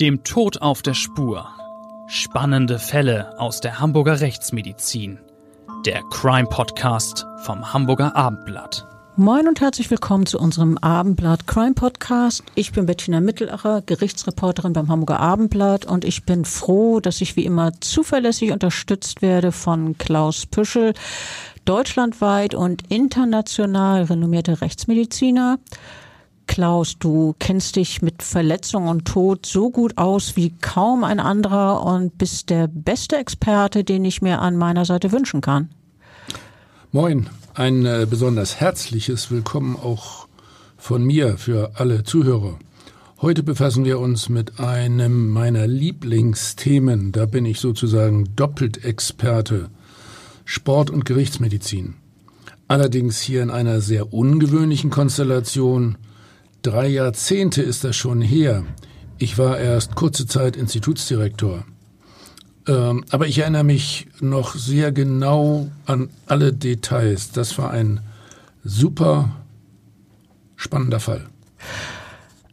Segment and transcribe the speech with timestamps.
[0.00, 1.48] Dem Tod auf der Spur.
[2.06, 5.18] Spannende Fälle aus der Hamburger Rechtsmedizin.
[5.84, 8.86] Der Crime Podcast vom Hamburger Abendblatt.
[9.16, 12.44] Moin und herzlich willkommen zu unserem Abendblatt Crime Podcast.
[12.54, 17.44] Ich bin Bettina Mittelacher, Gerichtsreporterin beim Hamburger Abendblatt und ich bin froh, dass ich wie
[17.44, 20.94] immer zuverlässig unterstützt werde von Klaus Püschel,
[21.64, 25.58] deutschlandweit und international renommierter Rechtsmediziner.
[26.48, 31.84] Klaus, du kennst dich mit Verletzung und Tod so gut aus wie kaum ein anderer
[31.84, 35.68] und bist der beste Experte, den ich mir an meiner Seite wünschen kann.
[36.90, 40.26] Moin, ein äh, besonders herzliches Willkommen auch
[40.76, 42.58] von mir für alle Zuhörer.
[43.20, 47.12] Heute befassen wir uns mit einem meiner Lieblingsthemen.
[47.12, 49.70] Da bin ich sozusagen doppelt Experte.
[50.44, 51.94] Sport- und Gerichtsmedizin.
[52.68, 55.98] Allerdings hier in einer sehr ungewöhnlichen Konstellation.
[56.62, 58.64] Drei Jahrzehnte ist das schon her.
[59.18, 61.64] Ich war erst kurze Zeit Institutsdirektor.
[62.66, 67.30] Ähm, aber ich erinnere mich noch sehr genau an alle Details.
[67.30, 68.00] Das war ein
[68.64, 69.30] super
[70.56, 71.26] spannender Fall.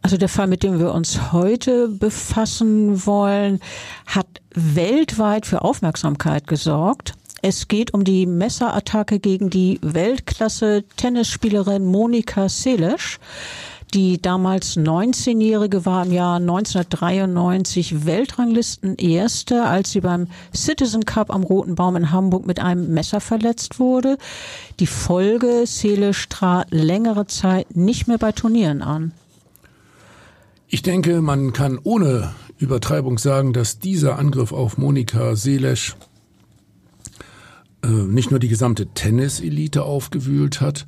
[0.02, 3.58] Also der Fall, mit dem wir uns heute befassen wollen,
[4.06, 7.14] hat weltweit für Aufmerksamkeit gesorgt.
[7.42, 13.18] Es geht um die Messerattacke gegen die Weltklasse-Tennisspielerin Monika Seles.
[13.94, 21.76] Die damals 19-Jährige war im Jahr 1993 Weltranglisten-Erste, als sie beim Citizen Cup am Roten
[21.76, 24.18] Baum in Hamburg mit einem Messer verletzt wurde.
[24.80, 29.12] Die Folge, Seelisch trat längere Zeit nicht mehr bei Turnieren an.
[30.68, 35.96] Ich denke, man kann ohne Übertreibung sagen, dass dieser Angriff auf Monika Seelesch
[37.84, 40.86] äh, nicht nur die gesamte Tenniselite aufgewühlt hat,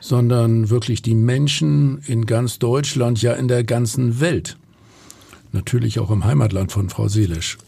[0.00, 4.56] sondern wirklich die Menschen in ganz Deutschland, ja in der ganzen Welt.
[5.52, 7.58] Natürlich auch im Heimatland von Frau Seelisch.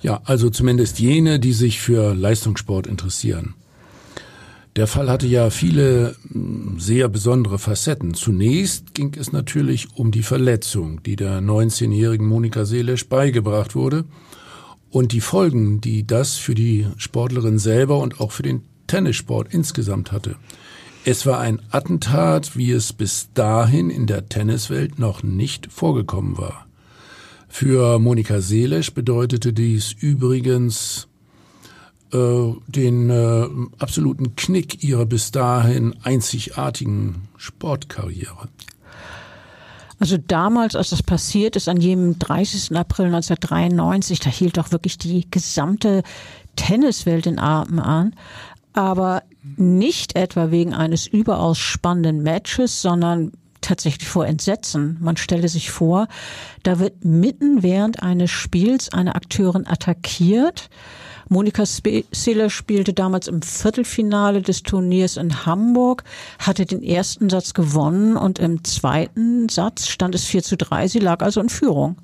[0.00, 3.54] Ja, also zumindest jene, die sich für Leistungssport interessieren.
[4.76, 8.14] Der Fall hatte ja viele hm, sehr besondere Facetten.
[8.14, 14.04] Zunächst ging es natürlich um die Verletzung, die der 19-jährigen Monika Seelisch beigebracht wurde
[14.90, 20.12] und die Folgen, die das für die Sportlerin selber und auch für den Tennissport insgesamt
[20.12, 20.36] hatte.
[21.06, 26.66] Es war ein Attentat, wie es bis dahin in der Tenniswelt noch nicht vorgekommen war.
[27.46, 31.06] Für Monika Seelisch bedeutete dies übrigens
[32.10, 33.46] äh, den äh,
[33.78, 38.48] absoluten Knick ihrer bis dahin einzigartigen Sportkarriere.
[40.00, 42.74] Also damals, als das passiert ist, an jenem 30.
[42.76, 46.02] April 1993, da hielt doch wirklich die gesamte
[46.56, 48.14] Tenniswelt den Atem an
[48.74, 49.22] aber
[49.56, 54.98] nicht etwa wegen eines überaus spannenden Matches, sondern tatsächlich vor Entsetzen.
[55.00, 56.08] Man stelle sich vor,
[56.62, 60.68] da wird mitten während eines Spiels eine Akteurin attackiert.
[61.30, 66.04] Monika Seeler spielte damals im Viertelfinale des Turniers in Hamburg,
[66.38, 70.88] hatte den ersten Satz gewonnen und im zweiten Satz stand es 4 zu 3.
[70.88, 71.96] Sie lag also in Führung.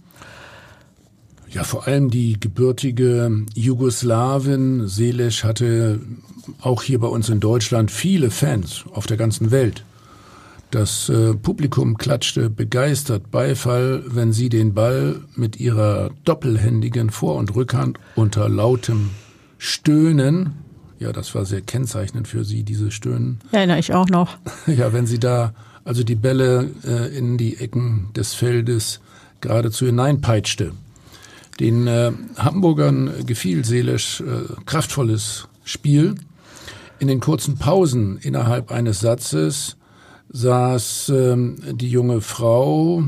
[1.52, 6.00] Ja, vor allem die gebürtige Jugoslawin Selisch hatte
[6.60, 9.84] auch hier bei uns in Deutschland viele Fans auf der ganzen Welt.
[10.70, 17.56] Das äh, Publikum klatschte begeistert Beifall, wenn sie den Ball mit ihrer doppelhändigen Vor- und
[17.56, 19.10] Rückhand unter lautem
[19.58, 20.52] Stöhnen,
[21.00, 23.40] ja, das war sehr kennzeichnend für sie, diese Stöhnen.
[23.50, 24.36] Erinnere ich auch noch.
[24.66, 29.00] Ja, wenn sie da also die Bälle äh, in die Ecken des Feldes
[29.40, 30.72] geradezu hineinpeitschte.
[31.60, 36.14] Den äh, Hamburgern gefiel seelisch äh, kraftvolles Spiel.
[36.98, 39.76] In den kurzen Pausen innerhalb eines Satzes
[40.30, 43.04] saß ähm, die junge Frau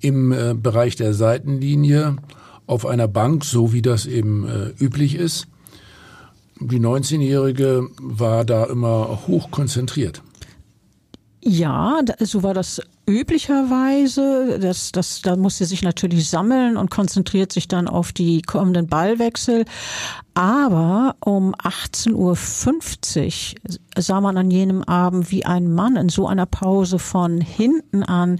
[0.00, 2.16] im äh, Bereich der Seitenlinie
[2.66, 5.46] auf einer Bank, so wie das eben äh, üblich ist.
[6.60, 10.22] Die 19-Jährige war da immer hoch konzentriert.
[11.42, 14.58] Ja, so war das üblicherweise.
[14.60, 18.88] Das, das, da muss sie sich natürlich sammeln und konzentriert sich dann auf die kommenden
[18.88, 19.64] Ballwechsel.
[20.34, 26.46] Aber um 18.50 Uhr sah man an jenem Abend, wie ein Mann in so einer
[26.46, 28.38] Pause von hinten an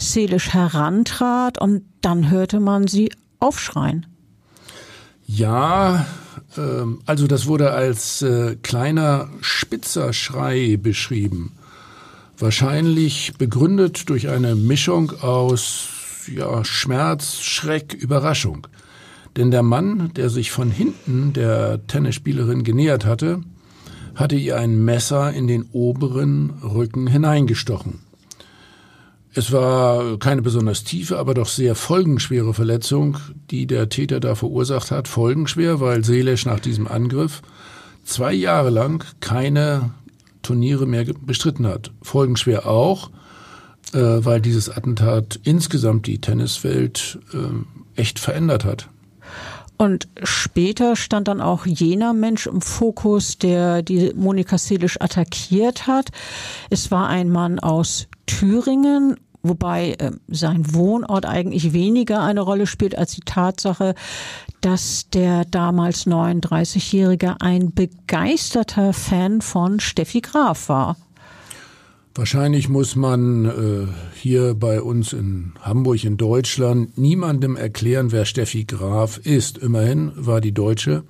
[0.00, 3.10] seelisch herantrat und dann hörte man sie
[3.40, 4.06] aufschreien.
[5.26, 6.06] Ja,
[6.56, 6.60] äh,
[7.04, 11.57] also das wurde als äh, kleiner spitzer Schrei beschrieben.
[12.38, 15.88] Wahrscheinlich begründet durch eine Mischung aus
[16.32, 18.66] ja, Schmerz, Schreck, Überraschung.
[19.36, 23.40] Denn der Mann, der sich von hinten der Tennisspielerin genähert hatte,
[24.14, 28.00] hatte ihr ein Messer in den oberen Rücken hineingestochen.
[29.34, 33.18] Es war keine besonders tiefe, aber doch sehr folgenschwere Verletzung,
[33.50, 35.06] die der Täter da verursacht hat.
[35.06, 37.42] Folgenschwer, weil Selesch nach diesem Angriff
[38.04, 39.90] zwei Jahre lang keine
[40.42, 41.90] Turniere mehr bestritten hat.
[42.02, 43.10] Folgenschwer auch,
[43.92, 48.88] äh, weil dieses Attentat insgesamt die Tenniswelt äh, echt verändert hat.
[49.78, 56.10] Und später stand dann auch jener Mensch im Fokus, der die Monika Selisch attackiert hat.
[56.68, 62.96] Es war ein Mann aus Thüringen, wobei äh, sein Wohnort eigentlich weniger eine Rolle spielt
[62.96, 63.94] als die Tatsache,
[64.60, 70.96] dass der damals 39-Jährige ein begeisterter Fan von Steffi Graf war.
[72.14, 78.64] Wahrscheinlich muss man äh, hier bei uns in Hamburg in Deutschland niemandem erklären, wer Steffi
[78.64, 79.58] Graf ist.
[79.58, 81.04] Immerhin war die Deutsche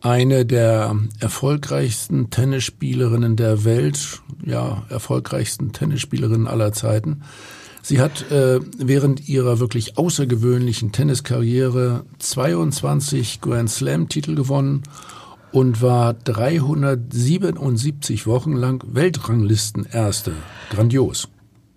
[0.00, 7.22] eine der erfolgreichsten Tennisspielerinnen der Welt, ja, erfolgreichsten Tennisspielerinnen aller Zeiten.
[7.82, 14.82] Sie hat äh, während ihrer wirklich außergewöhnlichen Tenniskarriere 22 Grand Slam Titel gewonnen
[15.52, 20.32] und war 377 Wochen lang Weltranglistenerste.
[20.70, 21.28] Grandios.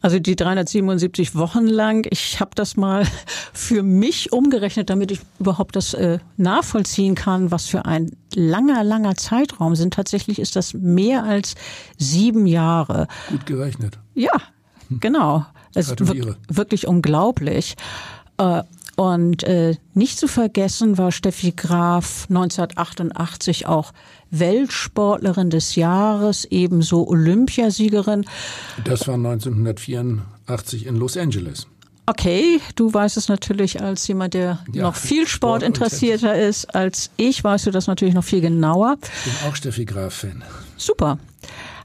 [0.03, 3.07] Also die 377 Wochen lang, ich habe das mal
[3.53, 9.15] für mich umgerechnet, damit ich überhaupt das äh, nachvollziehen kann, was für ein langer, langer
[9.15, 9.93] Zeitraum sind.
[9.93, 11.55] Tatsächlich ist das mehr als
[11.97, 13.07] sieben Jahre.
[13.29, 13.97] Gut gerechnet.
[14.13, 14.33] Ja,
[14.89, 15.45] genau.
[15.73, 16.05] Es ist
[16.49, 17.75] wirklich unglaublich.
[18.37, 18.63] Äh,
[18.95, 23.91] und äh, nicht zu vergessen war Steffi Graf 1988 auch
[24.29, 28.25] Weltsportlerin des Jahres, ebenso Olympiasiegerin.
[28.83, 31.67] Das war 1984 in Los Angeles.
[32.05, 36.75] Okay, du weißt es natürlich als jemand, der ja, noch viel Sport, Sport interessierter ist
[36.75, 38.97] als ich, weißt du das natürlich noch viel genauer.
[39.25, 40.43] Ich bin auch Steffi Graf-Fan.
[40.75, 41.17] Super.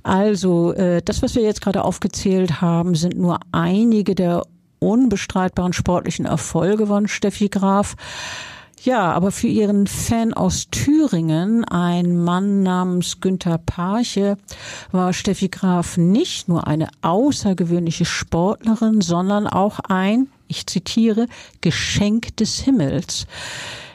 [0.02, 4.43] Also, äh, das, was wir jetzt gerade aufgezählt haben, sind nur einige der
[4.79, 7.97] unbestreitbaren sportlichen Erfolge von Steffi Graf.
[8.83, 14.37] Ja, aber für ihren Fan aus Thüringen, ein Mann namens Günther Parche,
[14.93, 21.27] war Steffi Graf nicht nur eine außergewöhnliche Sportlerin, sondern auch ein, ich zitiere,
[21.61, 23.27] Geschenk des Himmels.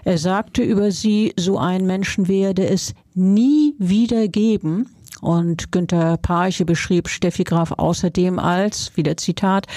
[0.03, 4.89] Er sagte über sie, so ein Menschen werde es nie wieder geben.
[5.23, 9.67] Und Günter Parche beschrieb Steffi Graf außerdem als, wieder Zitat,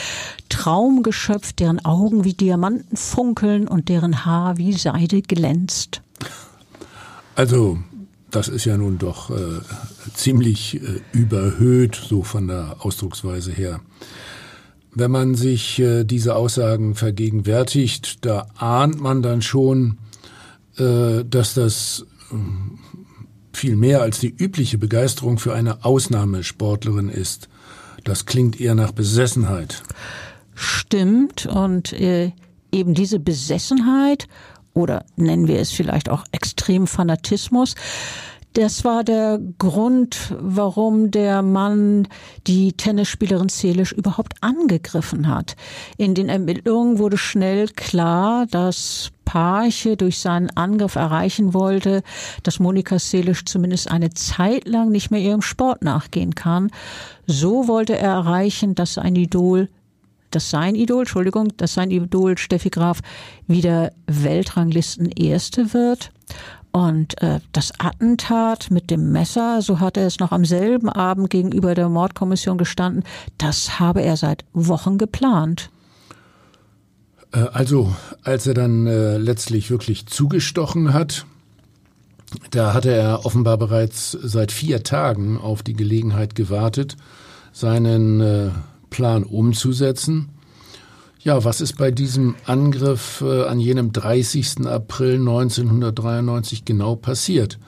[0.49, 6.03] Traumgeschöpf, deren Augen wie Diamanten funkeln und deren Haar wie Seide glänzt.
[7.37, 7.79] Also,
[8.31, 9.61] das ist ja nun doch äh,
[10.15, 13.81] ziemlich äh, überhöht, so von der Ausdrucksweise her.
[14.93, 19.99] Wenn man sich äh, diese Aussagen vergegenwärtigt, da ahnt man dann schon,
[20.77, 22.05] äh, dass das
[23.57, 27.49] viel mehr als die übliche Begeisterung für eine Ausnahmesportlerin ist.
[28.05, 29.83] Das klingt eher nach Besessenheit.
[30.55, 31.47] Stimmt.
[31.47, 32.33] Und äh,
[32.71, 34.29] eben diese Besessenheit
[34.75, 37.75] oder nennen wir es vielleicht auch extrem Fanatismus,
[38.57, 42.09] das war der Grund, warum der Mann
[42.47, 45.57] die Tennisspielerin Selisch überhaupt angegriffen hat.
[45.99, 52.03] In den Ermittlungen wurde schnell klar, dass Parche durch seinen Angriff erreichen wollte,
[52.45, 56.71] dass Monika Selisch zumindest eine Zeit lang nicht mehr ihrem Sport nachgehen kann.
[57.27, 59.69] So wollte er erreichen, dass ein Idol
[60.31, 63.01] dass sein Idol, Entschuldigung, dass sein Idol Steffi Graf
[63.47, 66.11] wieder Weltranglisten Erste wird.
[66.77, 71.31] Und äh, das Attentat mit dem Messer, so hat er es noch am selben Abend
[71.31, 73.03] gegenüber der Mordkommission gestanden,
[73.39, 75.71] das habe er seit Wochen geplant.
[77.33, 81.25] Äh, also, als er dann äh, letztlich wirklich zugestochen hat,
[82.51, 86.99] da hatte er offenbar bereits seit vier Tagen auf die Gelegenheit gewartet,
[87.55, 88.51] seinen äh,
[88.91, 90.29] Plan umzusetzen.
[91.27, 94.65] Ja, was ist bei diesem Angriff äh, an jenem 30.
[94.65, 97.59] April 1993 genau passiert?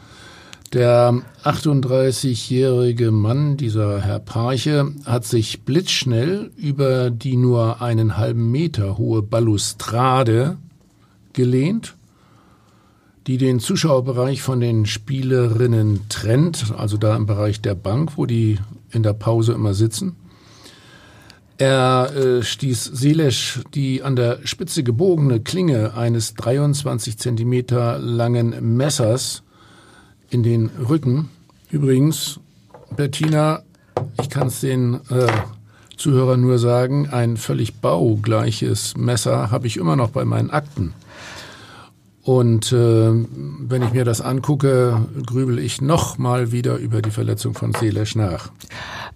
[0.73, 8.97] Der 38-jährige Mann, dieser Herr Parche, hat sich blitzschnell über die nur einen halben Meter
[8.97, 10.57] hohe Balustrade
[11.33, 11.97] gelehnt,
[13.27, 18.61] die den Zuschauerbereich von den Spielerinnen trennt, also da im Bereich der Bank, wo die
[18.93, 20.15] in der Pause immer sitzen.
[21.59, 29.43] Er äh, stieß Selesch die an der Spitze gebogene Klinge eines 23 Zentimeter langen Messers
[30.31, 31.31] in den Rücken.
[31.71, 32.39] Übrigens,
[32.95, 33.63] Bettina,
[34.23, 35.27] ich kann es den äh,
[35.97, 40.95] Zuhörern nur sagen, ein völlig baugleiches Messer habe ich immer noch bei meinen Akten.
[42.23, 47.55] Und äh, wenn ich mir das angucke, grübel ich noch mal wieder über die Verletzung
[47.55, 48.51] von Selesch nach.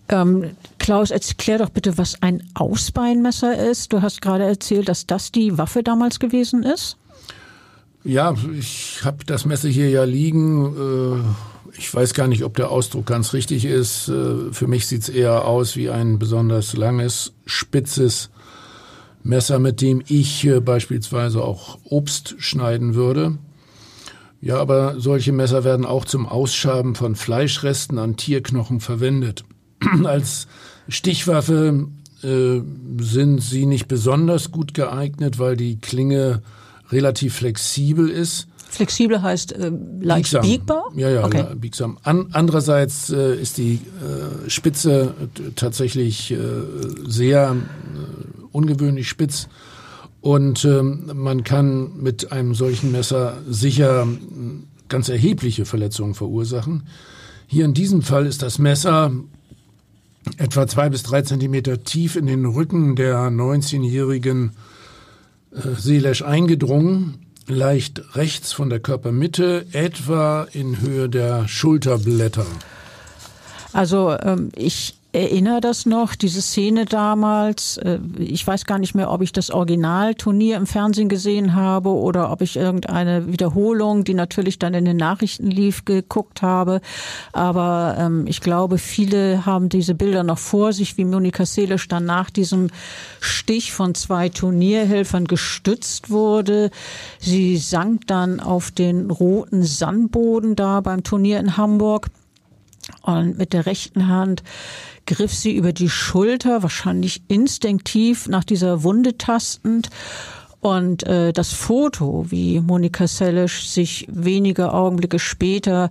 [0.08, 3.92] Ähm, Klaus, erklär doch bitte, was ein Ausbeinmesser ist.
[3.92, 6.96] Du hast gerade erzählt, dass das die Waffe damals gewesen ist.
[8.02, 11.22] Ja, ich habe das Messer hier ja liegen.
[11.22, 14.08] Äh, ich weiß gar nicht, ob der Ausdruck ganz richtig ist.
[14.08, 18.30] Äh, für mich sieht es eher aus wie ein besonders langes, spitzes
[19.22, 23.38] Messer, mit dem ich äh, beispielsweise auch Obst schneiden würde.
[24.40, 29.44] Ja, aber solche Messer werden auch zum Ausschaben von Fleischresten an Tierknochen verwendet.
[30.04, 30.48] Als
[30.88, 31.88] Stichwaffe
[32.22, 32.60] äh,
[33.00, 36.42] sind sie nicht besonders gut geeignet, weil die Klinge
[36.90, 38.48] relativ flexibel ist.
[38.68, 39.70] Flexibel heißt äh,
[40.00, 40.42] leicht biegsam.
[40.42, 40.84] biegbar?
[40.96, 41.44] Ja, ja, okay.
[41.54, 41.98] biegsam.
[42.02, 45.14] An, andererseits äh, ist die äh, Spitze
[45.56, 46.36] tatsächlich äh,
[47.06, 49.48] sehr äh, ungewöhnlich spitz
[50.22, 54.06] und ähm, man kann mit einem solchen Messer sicher
[54.88, 56.84] ganz erhebliche Verletzungen verursachen.
[57.48, 59.10] Hier in diesem Fall ist das Messer
[60.36, 64.52] etwa zwei bis drei Zentimeter tief in den Rücken der 19-jährigen
[65.52, 72.46] äh, Seelesch eingedrungen, leicht rechts von der Körpermitte, etwa in Höhe der Schulterblätter.
[73.72, 77.76] Also ähm, ich erinnere das noch, diese Szene damals.
[77.76, 82.30] Äh, ich weiß gar nicht mehr, ob ich das Originalturnier im Fernsehen gesehen habe oder
[82.30, 86.80] ob ich irgendeine Wiederholung, die natürlich dann in den Nachrichten lief, geguckt habe.
[87.32, 92.06] Aber ähm, ich glaube, viele haben diese Bilder noch vor sich, wie Monika Seelisch dann
[92.06, 92.70] nach diesem
[93.20, 96.70] Stich von zwei Turnierhelfern gestützt wurde.
[97.18, 102.08] Sie sank dann auf den roten Sandboden da beim Turnier in Hamburg
[103.02, 104.42] und mit der rechten Hand
[105.06, 109.90] griff sie über die Schulter, wahrscheinlich instinktiv nach dieser Wunde tastend.
[110.60, 115.90] Und äh, das Foto, wie Monika Sellisch sich wenige Augenblicke später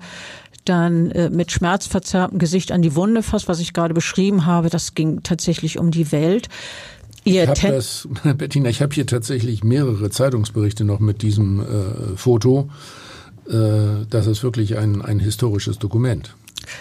[0.64, 4.96] dann äh, mit schmerzverzerrtem Gesicht an die Wunde fasst, was ich gerade beschrieben habe, das
[4.96, 6.48] ging tatsächlich um die Welt.
[7.24, 12.16] Ihr ich habe das, Bettina, ich habe hier tatsächlich mehrere Zeitungsberichte noch mit diesem äh,
[12.16, 12.70] Foto.
[13.50, 16.36] Äh, das ist wirklich ein, ein historisches Dokument.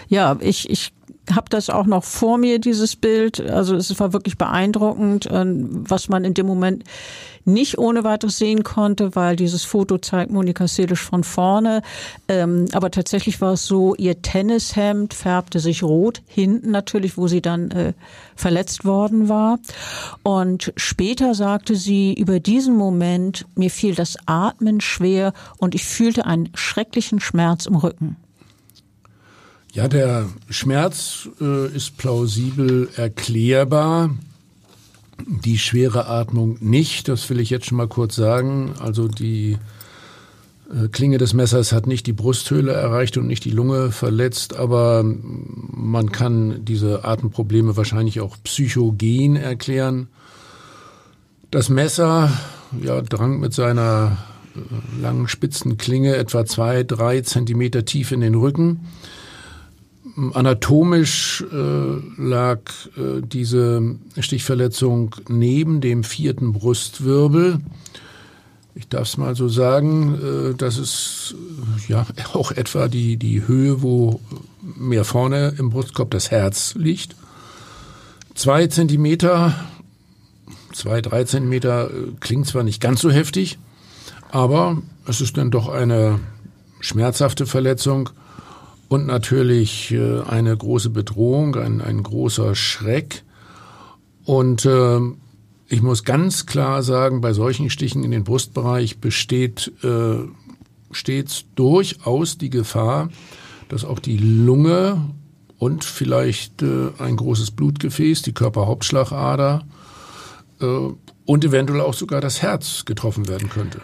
[0.08, 0.92] Ja, ich, ich
[1.34, 3.40] habe das auch noch vor mir, dieses Bild.
[3.40, 6.84] Also es war wirklich beeindruckend, ähm, was man in dem Moment
[7.44, 11.82] nicht ohne weiteres sehen konnte, weil dieses Foto zeigt Monika Selisch von vorne.
[12.28, 17.40] Ähm, aber tatsächlich war es so, ihr Tennishemd färbte sich rot, hinten natürlich, wo sie
[17.40, 17.92] dann äh,
[18.36, 19.58] verletzt worden war.
[20.22, 26.26] Und später sagte sie über diesen Moment, mir fiel das Atmen schwer und ich fühlte
[26.26, 28.16] einen schrecklichen Schmerz im Rücken.
[29.72, 34.10] Ja, der Schmerz äh, ist plausibel erklärbar.
[35.44, 38.72] Die schwere Atmung nicht, das will ich jetzt schon mal kurz sagen.
[38.80, 39.58] Also die
[40.70, 45.04] äh, Klinge des Messers hat nicht die Brusthöhle erreicht und nicht die Lunge verletzt, aber
[45.04, 50.08] man kann diese Atemprobleme wahrscheinlich auch psychogen erklären.
[51.52, 52.32] Das Messer
[52.82, 54.18] ja, drang mit seiner
[54.56, 58.80] äh, langen spitzen Klinge etwa zwei, drei Zentimeter tief in den Rücken.
[60.34, 62.60] Anatomisch äh, lag
[62.96, 67.60] äh, diese Stichverletzung neben dem vierten Brustwirbel.
[68.74, 71.34] Ich darf es mal so sagen, äh, das ist
[71.88, 74.20] ja auch etwa die, die Höhe, wo
[74.62, 77.16] mehr vorne im Brustkorb das Herz liegt.
[78.34, 79.54] Zwei Zentimeter,
[80.72, 83.58] zwei, drei Zentimeter äh, klingt zwar nicht ganz so heftig,
[84.30, 86.20] aber es ist dann doch eine
[86.80, 88.10] schmerzhafte Verletzung
[88.90, 93.22] und natürlich äh, eine große Bedrohung, ein, ein großer Schreck.
[94.24, 94.98] Und äh,
[95.68, 100.16] ich muss ganz klar sagen, bei solchen Stichen in den Brustbereich besteht äh,
[100.90, 103.10] stets durchaus die Gefahr,
[103.68, 105.00] dass auch die Lunge
[105.56, 109.62] und vielleicht äh, ein großes Blutgefäß, die Körperhauptschlagader
[110.60, 110.66] äh,
[111.26, 113.80] und eventuell auch sogar das Herz getroffen werden könnte.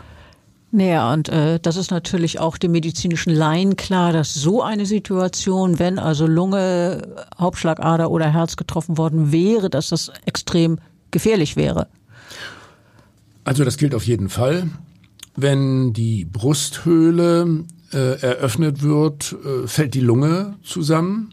[0.77, 5.79] Naja, und äh, das ist natürlich auch dem medizinischen Laien klar, dass so eine Situation,
[5.79, 10.79] wenn also Lunge, Hauptschlagader oder Herz getroffen worden wäre, dass das extrem
[11.13, 11.87] gefährlich wäre.
[13.45, 14.69] Also das gilt auf jeden Fall.
[15.35, 17.65] Wenn die Brusthöhle
[17.95, 21.33] äh, eröffnet wird, äh, fällt die Lunge zusammen,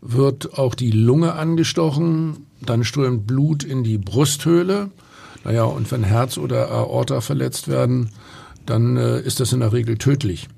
[0.00, 4.88] wird auch die Lunge angestochen, dann strömt Blut in die Brusthöhle.
[5.44, 8.12] Naja, und wenn Herz oder Aorta verletzt werden,
[8.68, 10.48] dann äh, ist das in der Regel tödlich.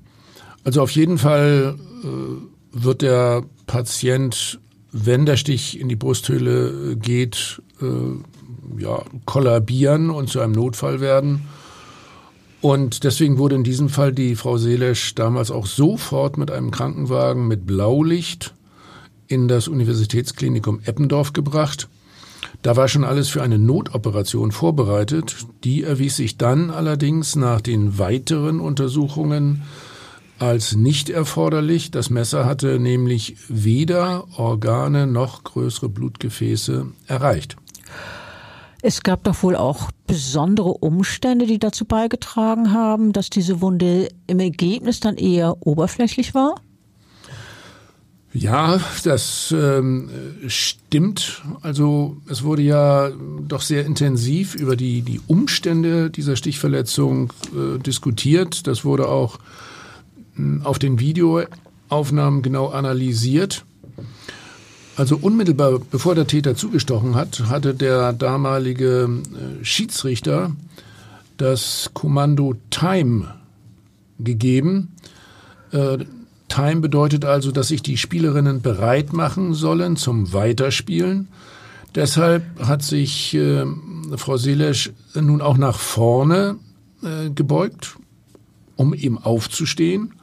[0.63, 2.07] Also auf jeden Fall äh,
[2.71, 4.59] wird der Patient,
[4.91, 11.01] wenn der Stich in die Brusthöhle äh, geht, äh, ja, kollabieren und zu einem Notfall
[11.01, 11.41] werden.
[12.61, 17.47] Und deswegen wurde in diesem Fall die Frau Seelesch damals auch sofort mit einem Krankenwagen
[17.47, 18.53] mit Blaulicht
[19.27, 21.89] in das Universitätsklinikum Eppendorf gebracht.
[22.61, 25.47] Da war schon alles für eine Notoperation vorbereitet.
[25.63, 29.63] Die erwies sich dann allerdings nach den weiteren Untersuchungen
[30.37, 31.91] als nicht erforderlich.
[31.91, 37.57] Das Messer hatte nämlich weder Organe noch größere Blutgefäße erreicht.
[38.83, 44.39] Es gab doch wohl auch besondere Umstände, die dazu beigetragen haben, dass diese Wunde im
[44.39, 46.55] Ergebnis dann eher oberflächlich war?
[48.33, 50.09] Ja, das ähm,
[50.47, 51.41] stimmt.
[51.61, 53.09] Also es wurde ja
[53.47, 58.67] doch sehr intensiv über die, die Umstände dieser Stichverletzung äh, diskutiert.
[58.67, 59.39] Das wurde auch
[60.35, 63.65] mh, auf den Videoaufnahmen genau analysiert.
[64.95, 70.55] Also unmittelbar bevor der Täter zugestochen hat, hatte der damalige äh, Schiedsrichter
[71.35, 73.33] das Kommando Time
[74.19, 74.93] gegeben.
[75.73, 76.05] Äh,
[76.51, 81.29] Time bedeutet also, dass sich die Spielerinnen bereit machen sollen zum Weiterspielen.
[81.95, 83.65] Deshalb hat sich äh,
[84.17, 86.57] Frau Selesch nun auch nach vorne
[87.03, 87.95] äh, gebeugt,
[88.75, 90.13] um eben aufzustehen.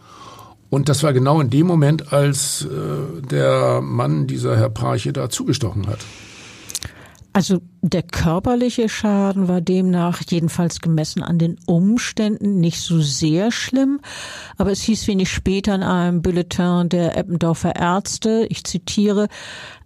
[0.69, 5.31] Und das war genau in dem Moment, als äh, der Mann, dieser Herr Parche, da
[5.31, 6.01] zugestochen hat.
[7.33, 14.01] Also der körperliche Schaden war demnach jedenfalls gemessen an den Umständen nicht so sehr schlimm,
[14.57, 19.29] aber es hieß wenig später in einem Bulletin der Eppendorfer Ärzte, ich zitiere,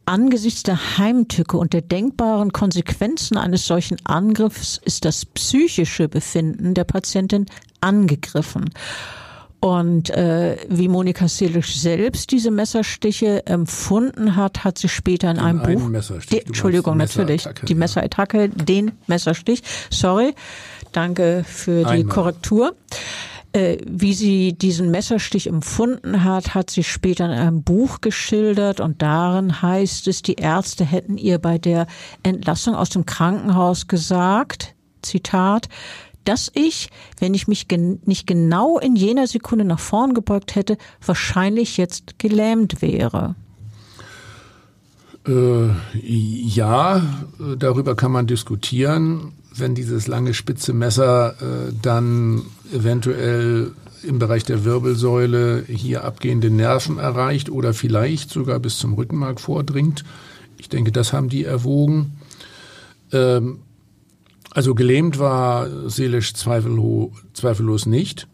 [0.04, 6.82] Angesichts der Heimtücke und der denkbaren Konsequenzen eines solchen Angriffs ist das psychische Befinden der
[6.82, 7.46] Patientin
[7.80, 8.70] angegriffen.
[9.64, 15.42] Und äh, wie Monika Selisch selbst diese Messerstiche empfunden hat, hat sie später in, in
[15.42, 15.88] einem Buch.
[15.88, 17.48] Messerstich, die, Entschuldigung, natürlich.
[17.68, 18.48] Die Messerattacke, ja.
[18.48, 19.62] den Messerstich.
[19.88, 20.34] Sorry.
[20.90, 22.12] Danke für die Einmal.
[22.12, 22.74] Korrektur.
[23.52, 29.00] Äh, wie sie diesen Messerstich empfunden hat, hat sie später in einem Buch geschildert und
[29.00, 31.86] darin heißt es, die Ärzte hätten ihr bei der
[32.24, 35.68] Entlassung aus dem Krankenhaus gesagt, Zitat,
[36.24, 40.78] dass ich, wenn ich mich gen nicht genau in jener Sekunde nach vorn gebeugt hätte,
[41.04, 43.34] wahrscheinlich jetzt gelähmt wäre.
[45.26, 47.02] Äh, ja,
[47.58, 49.32] darüber kann man diskutieren.
[49.54, 56.98] Wenn dieses lange spitze Messer äh, dann eventuell im Bereich der Wirbelsäule hier abgehende Nerven
[56.98, 60.04] erreicht oder vielleicht sogar bis zum Rückenmark vordringt.
[60.58, 62.18] Ich denke, das haben die erwogen.
[63.12, 63.60] Ähm,
[64.54, 68.28] also gelähmt war seelisch zweifellos nicht.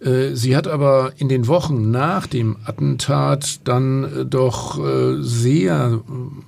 [0.00, 6.00] Äh, sie hat aber in den Wochen nach dem Attentat dann äh, doch äh, sehr,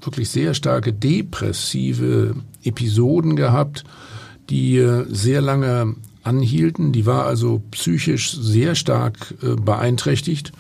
[0.03, 3.85] wirklich sehr starke depressive Episoden gehabt,
[4.51, 6.93] die sehr lange anhielten.
[6.93, 10.51] Die war also psychisch sehr stark beeinträchtigt.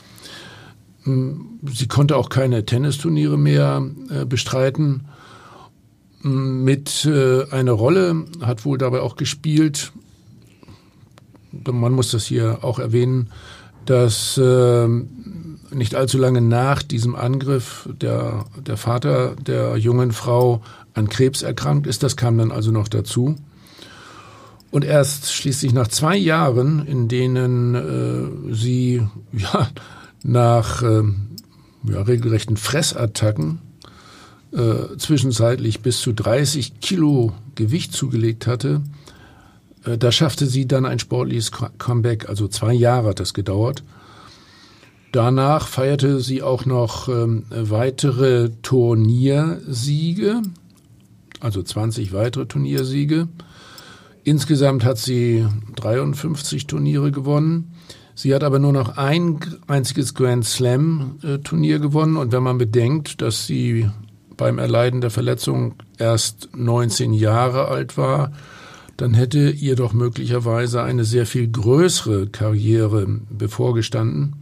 [1.03, 3.85] Hm, sie konnte auch keine Tennisturniere mehr
[4.29, 5.09] bestreiten
[6.23, 9.93] mit äh, einer Rolle hat wohl dabei auch gespielt,
[11.53, 13.31] man muss das hier auch erwähnen,
[13.87, 14.87] dass äh,
[15.73, 20.63] nicht allzu lange nach diesem Angriff der, der Vater der jungen Frau
[20.95, 22.03] an Krebs erkrankt ist.
[22.03, 23.37] Das kam dann also noch dazu.
[24.71, 29.03] Und erst schließlich nach zwei Jahren, in denen äh, sie
[29.33, 29.69] ja,
[30.23, 31.03] nach äh,
[31.85, 33.61] ja, regelrechten Fressattacken
[34.53, 38.83] äh, zwischenzeitlich bis zu 30 Kilo Gewicht zugelegt hatte,
[39.85, 42.29] äh, da schaffte sie dann ein sportliches Comeback.
[42.29, 43.83] Also zwei Jahre hat das gedauert.
[45.13, 50.43] Danach feierte sie auch noch ähm, weitere Turniersiege,
[51.41, 53.27] also 20 weitere Turniersiege.
[54.23, 57.73] Insgesamt hat sie 53 Turniere gewonnen.
[58.15, 62.17] Sie hat aber nur noch ein einziges Grand Slam äh, gewonnen.
[62.17, 63.89] Und wenn man bedenkt, dass sie
[64.41, 68.33] beim Erleiden der Verletzung erst 19 Jahre alt war,
[68.97, 74.37] dann hätte ihr doch möglicherweise eine sehr viel größere Karriere bevorgestanden.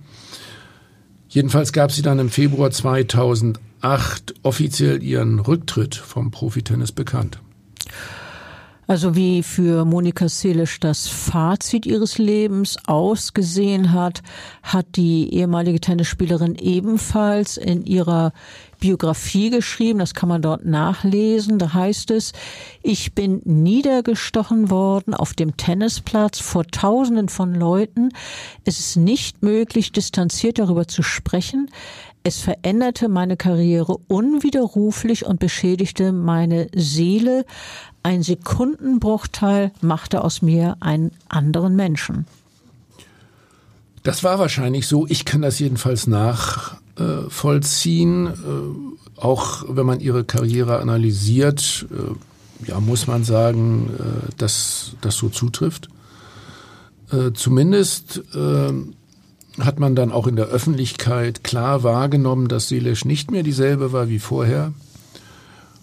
[1.28, 7.40] Jedenfalls gab sie dann im Februar 2008 offiziell ihren Rücktritt vom Profitennis bekannt.
[8.88, 14.22] Also wie für Monika Selisch das Fazit ihres Lebens ausgesehen hat,
[14.62, 18.32] hat die ehemalige Tennisspielerin ebenfalls in ihrer
[18.80, 21.58] Biografie geschrieben, das kann man dort nachlesen.
[21.58, 22.32] Da heißt es,
[22.82, 28.08] ich bin niedergestochen worden auf dem Tennisplatz vor Tausenden von Leuten.
[28.64, 31.70] Es ist nicht möglich, distanziert darüber zu sprechen.
[32.28, 37.46] Es veränderte meine Karriere unwiderruflich und beschädigte meine Seele.
[38.02, 42.26] Ein Sekundenbruchteil machte aus mir einen anderen Menschen.
[44.02, 45.06] Das war wahrscheinlich so.
[45.06, 47.30] Ich kann das jedenfalls nach äh,
[49.16, 55.30] auch wenn man ihre Karriere analysiert, äh, ja, muss man sagen, äh, dass das so
[55.30, 55.88] zutrifft.
[57.32, 58.22] Zumindest
[59.60, 64.08] hat man dann auch in der Öffentlichkeit klar wahrgenommen, dass Selesch nicht mehr dieselbe war
[64.08, 64.72] wie vorher.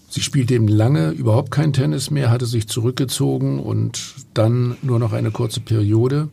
[0.08, 5.12] Sie spielte eben lange überhaupt kein Tennis mehr, hatte sich zurückgezogen und dann nur noch
[5.12, 6.28] eine kurze Periode.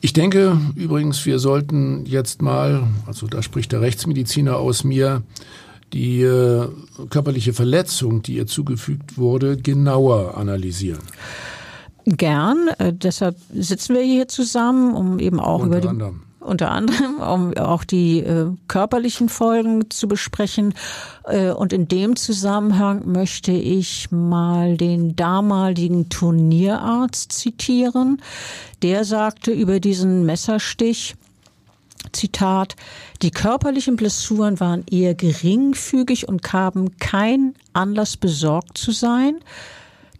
[0.00, 5.22] Ich denke übrigens, wir sollten jetzt mal, also da spricht der Rechtsmediziner aus mir,
[5.94, 6.68] die äh,
[7.08, 11.00] körperliche Verletzung, die ihr zugefügt wurde, genauer analysieren.
[12.06, 16.22] Gern, äh, deshalb sitzen wir hier zusammen, um eben auch Unter über die, anderem.
[16.40, 20.74] unter anderem, um auch die äh, körperlichen Folgen zu besprechen.
[21.24, 28.20] Äh, und in dem Zusammenhang möchte ich mal den damaligen Turnierarzt zitieren.
[28.82, 31.14] Der sagte über diesen Messerstich,
[32.12, 32.76] Zitat,
[33.22, 39.38] die körperlichen Blessuren waren eher geringfügig und gaben kein Anlass besorgt zu sein.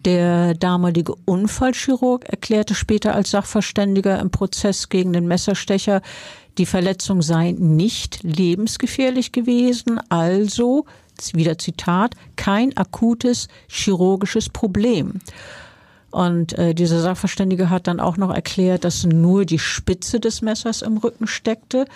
[0.04, 6.02] Der damalige Unfallchirurg erklärte später als Sachverständiger im Prozess gegen den Messerstecher,
[6.58, 10.84] die Verletzung sei nicht lebensgefährlich gewesen, also,
[11.32, 15.20] wieder Zitat, kein akutes chirurgisches Problem.
[16.10, 20.82] Und äh, dieser Sachverständige hat dann auch noch erklärt, dass nur die Spitze des Messers
[20.82, 21.86] im Rücken steckte.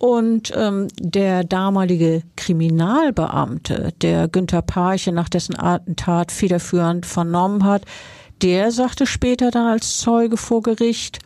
[0.00, 7.82] Und ähm, der damalige Kriminalbeamte, der Günther Parche nach dessen Attentat federführend vernommen hat,
[8.40, 11.18] der sagte später dann als Zeuge vor Gericht,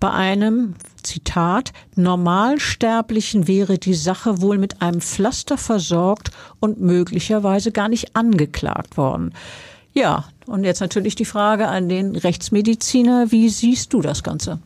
[0.00, 7.90] bei einem, Zitat, Normalsterblichen wäre die Sache wohl mit einem Pflaster versorgt und möglicherweise gar
[7.90, 9.34] nicht angeklagt worden.
[9.92, 14.58] Ja, und jetzt natürlich die Frage an den Rechtsmediziner, wie siehst du das Ganze?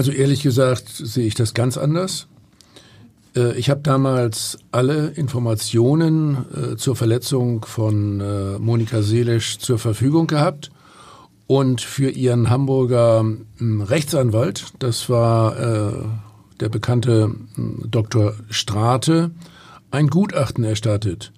[0.00, 2.26] Also ehrlich gesagt sehe ich das ganz anders.
[3.36, 10.26] Äh, Ich habe damals alle Informationen äh, zur Verletzung von äh, Monika Seelisch zur Verfügung
[10.26, 10.70] gehabt
[11.46, 13.20] und für ihren Hamburger
[13.60, 15.54] m, Rechtsanwalt, das war
[16.60, 18.32] der bekannte m, Dr.
[18.48, 19.32] Strate,
[19.90, 21.30] ein Gutachten erstattet.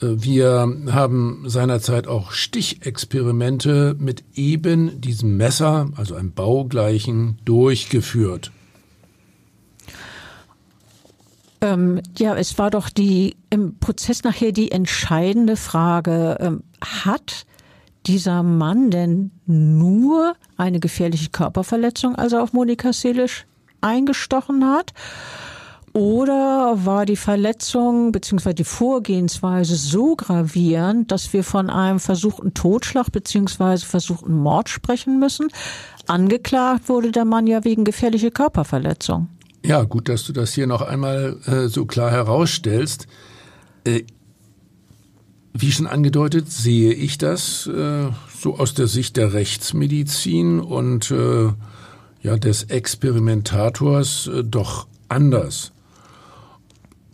[0.00, 8.52] Wir haben seinerzeit auch Stichexperimente mit eben diesem Messer, also einem baugleichen, durchgeführt.
[11.60, 17.46] Ähm, ja, es war doch die im Prozess nachher die entscheidende Frage, ähm, hat
[18.06, 23.46] dieser Mann denn nur eine gefährliche Körperverletzung, als er auf Monika Seelisch
[23.80, 24.92] eingestochen hat?
[25.98, 28.54] Oder war die Verletzung bzw.
[28.54, 33.78] die Vorgehensweise so gravierend, dass wir von einem versuchten Totschlag bzw.
[33.78, 35.48] versuchten Mord sprechen müssen?
[36.06, 39.26] Angeklagt wurde der Mann ja wegen gefährlicher Körperverletzung.
[39.66, 43.08] Ja, gut, dass du das hier noch einmal äh, so klar herausstellst.
[43.82, 44.04] Äh,
[45.52, 48.06] wie schon angedeutet, sehe ich das äh,
[48.40, 51.48] so aus der Sicht der Rechtsmedizin und äh,
[52.22, 55.72] ja des Experimentators äh, doch anders.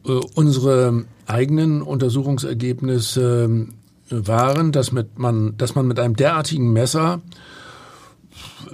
[0.06, 3.66] Äh, unsere eigenen Untersuchungsergebnisse
[4.10, 7.22] äh, waren, dass, mit man, dass man mit einem derartigen Messer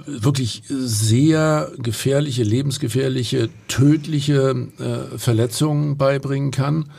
[0.05, 6.89] wirklich sehr gefährliche, lebensgefährliche, tödliche äh, Verletzungen beibringen kann.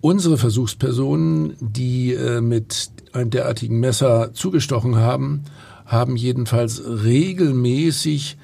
[0.00, 5.44] Unsere Versuchspersonen, die äh, mit einem derartigen Messer zugestochen haben,
[5.84, 8.36] haben jedenfalls regelmäßig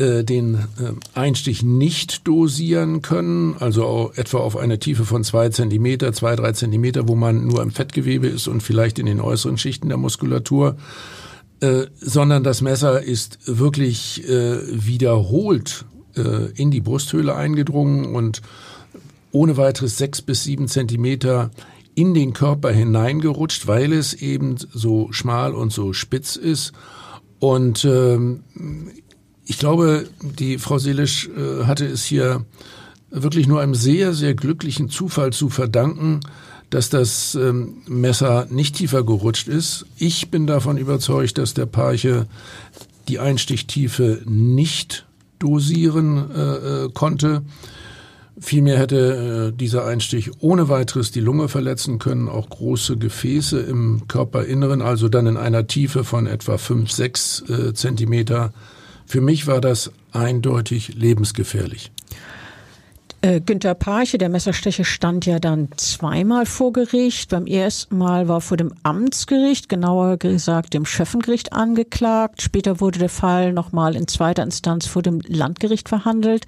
[0.00, 6.12] äh, den äh, Einstich nicht dosieren können, also etwa auf eine Tiefe von zwei Zentimeter,
[6.12, 9.88] zwei, drei Zentimeter, wo man nur im Fettgewebe ist und vielleicht in den äußeren Schichten
[9.88, 10.76] der Muskulatur,
[11.60, 15.84] äh, sondern das Messer ist wirklich äh, wiederholt
[16.16, 18.40] äh, in die Brusthöhle eingedrungen und
[19.32, 21.50] ohne weiteres sechs bis sieben Zentimeter
[21.94, 26.72] in den Körper hineingerutscht, weil es eben so schmal und so spitz ist.
[27.38, 28.42] Und ähm,
[29.50, 30.08] ich glaube,
[30.38, 32.46] die Frau Seelisch äh, hatte es hier
[33.10, 36.20] wirklich nur einem sehr, sehr glücklichen Zufall zu verdanken,
[36.70, 39.86] dass das ähm, Messer nicht tiefer gerutscht ist.
[39.96, 42.28] Ich bin davon überzeugt, dass der Parche
[43.08, 45.04] die Einstichtiefe nicht
[45.40, 47.42] dosieren äh, äh, konnte.
[48.38, 54.06] Vielmehr hätte äh, dieser Einstich ohne weiteres die Lunge verletzen können, auch große Gefäße im
[54.06, 58.52] Körperinneren, also dann in einer Tiefe von etwa fünf, sechs äh, Zentimeter.
[59.10, 61.90] Für mich war das eindeutig lebensgefährlich.
[63.22, 67.30] Äh, Günter Parche, der Messerstecher, stand ja dann zweimal vor Gericht.
[67.30, 72.40] Beim ersten Mal war vor dem Amtsgericht, genauer gesagt dem Schöffengericht angeklagt.
[72.40, 76.46] Später wurde der Fall nochmal in zweiter Instanz vor dem Landgericht verhandelt.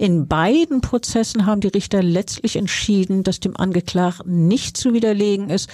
[0.00, 5.68] In beiden Prozessen haben die Richter letztlich entschieden, dass dem Angeklagten nicht zu widerlegen ist,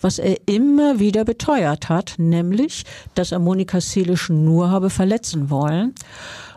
[0.00, 2.84] was er immer wieder beteuert hat, nämlich,
[3.14, 5.94] dass er Monika Seelisch nur habe verletzen wollen.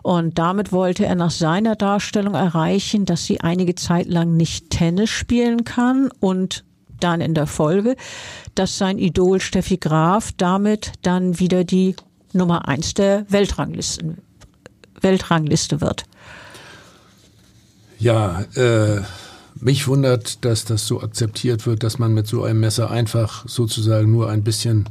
[0.02, 5.10] Und damit wollte er nach seiner Darstellung erreichen, dass sie einige Zeit lang nicht Tennis
[5.10, 6.64] spielen kann und
[7.02, 7.98] dann in der Folge,
[8.56, 11.98] dass sein Idol Steffi Graf damit dann wieder die
[12.32, 14.20] Nummer eins der Weltranglisten,
[15.02, 16.06] Weltrangliste wird.
[18.00, 19.02] Ja, äh,
[19.60, 24.10] mich wundert, dass das so akzeptiert wird, dass man mit so einem Messer einfach sozusagen
[24.12, 24.88] nur ein bisschen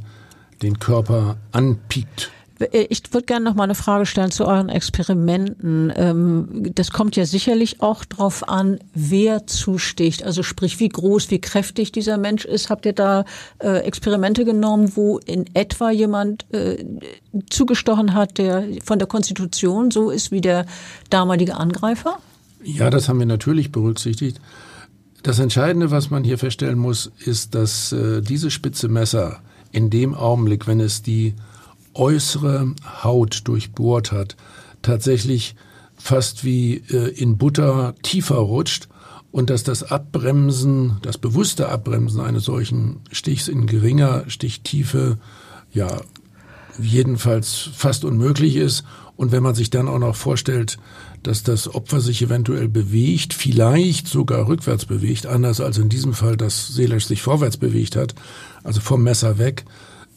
[0.61, 2.31] den Körper anpiekt.
[2.59, 5.91] Äh, ich würde gerne noch mal eine Frage stellen zu euren Experimenten.
[5.95, 10.23] Ähm, das kommt ja sicherlich auch darauf an, wer zusticht.
[10.23, 12.69] Also sprich, wie groß, wie kräftig dieser Mensch ist.
[12.69, 13.25] Habt ihr da
[13.59, 16.85] äh, Experimente genommen, wo in etwa jemand äh,
[17.49, 20.65] zugestochen hat, der von der Konstitution so ist wie der
[21.09, 22.19] damalige Angreifer?
[22.63, 24.41] Ja, das haben wir natürlich berücksichtigt.
[25.23, 29.41] Das Entscheidende, was man hier feststellen muss, ist, dass diese spitze Messer
[29.71, 31.35] in dem Augenblick, wenn es die
[31.93, 34.37] äußere Haut durchbohrt hat,
[34.81, 35.55] tatsächlich
[35.99, 38.87] fast wie äh, in Butter tiefer rutscht
[39.31, 45.19] und dass das Abbremsen, das bewusste Abbremsen eines solchen Stichs in geringer Stichtiefe,
[45.71, 46.01] ja,
[46.79, 48.85] jedenfalls fast unmöglich ist.
[49.17, 50.79] Und wenn man sich dann auch noch vorstellt,
[51.23, 56.37] dass das Opfer sich eventuell bewegt, vielleicht sogar rückwärts bewegt, anders als in diesem Fall,
[56.37, 58.15] dass Seelesch sich vorwärts bewegt hat,
[58.63, 59.65] also vom Messer weg,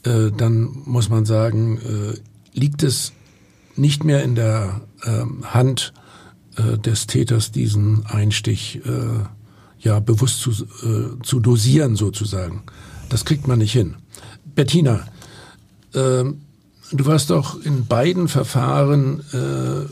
[0.05, 3.13] äh, dann muss man sagen, äh, liegt es
[3.77, 5.93] nicht mehr in der äh, Hand
[6.85, 9.25] des Täters, diesen Einstich äh,
[9.83, 12.63] ja bewusst zu, äh, zu dosieren sozusagen.
[13.09, 13.97] Das kriegt man nicht hin.
[14.55, 15.07] Bettina,
[15.93, 19.89] äh, du warst doch in beiden Verfahren, äh,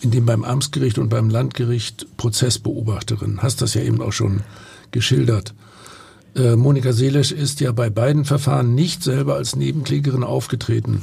[0.00, 4.42] in dem beim Amtsgericht und beim Landgericht Prozessbeobachterin, hast das ja eben auch schon
[4.90, 5.54] geschildert.
[6.34, 11.02] Äh, Monika Seelesch ist ja bei beiden Verfahren nicht selber als Nebenklägerin aufgetreten.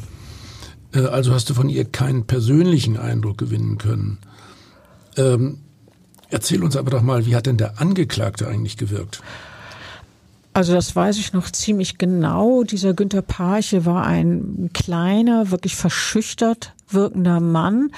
[0.94, 4.20] Äh, also hast du von ihr keinen persönlichen Eindruck gewinnen können.
[5.16, 5.60] Ähm,
[6.30, 9.22] erzähl uns aber doch mal, wie hat denn der Angeklagte eigentlich gewirkt?
[10.58, 12.64] Also das weiß ich noch ziemlich genau.
[12.64, 17.92] Dieser Günter Parche war ein kleiner, wirklich verschüchtert wirkender Mann.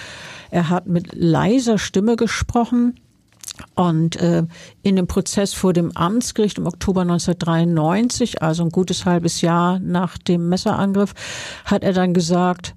[0.52, 3.00] Er hat mit leiser Stimme gesprochen
[3.76, 4.44] und äh,
[4.84, 10.18] in dem Prozess vor dem Amtsgericht im Oktober 1993, also ein gutes halbes Jahr nach
[10.18, 11.14] dem Messerangriff,
[11.66, 12.76] hat er dann gesagt,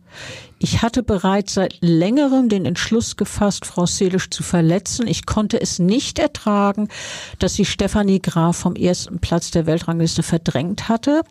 [0.58, 5.08] ich hatte bereits seit längerem den Entschluss gefasst, Frau Seelisch zu verletzen.
[5.08, 6.88] Ich konnte es nicht ertragen,
[7.40, 11.22] dass sie Stefanie Graf vom ersten Platz der Weltrangliste verdrängt hatte.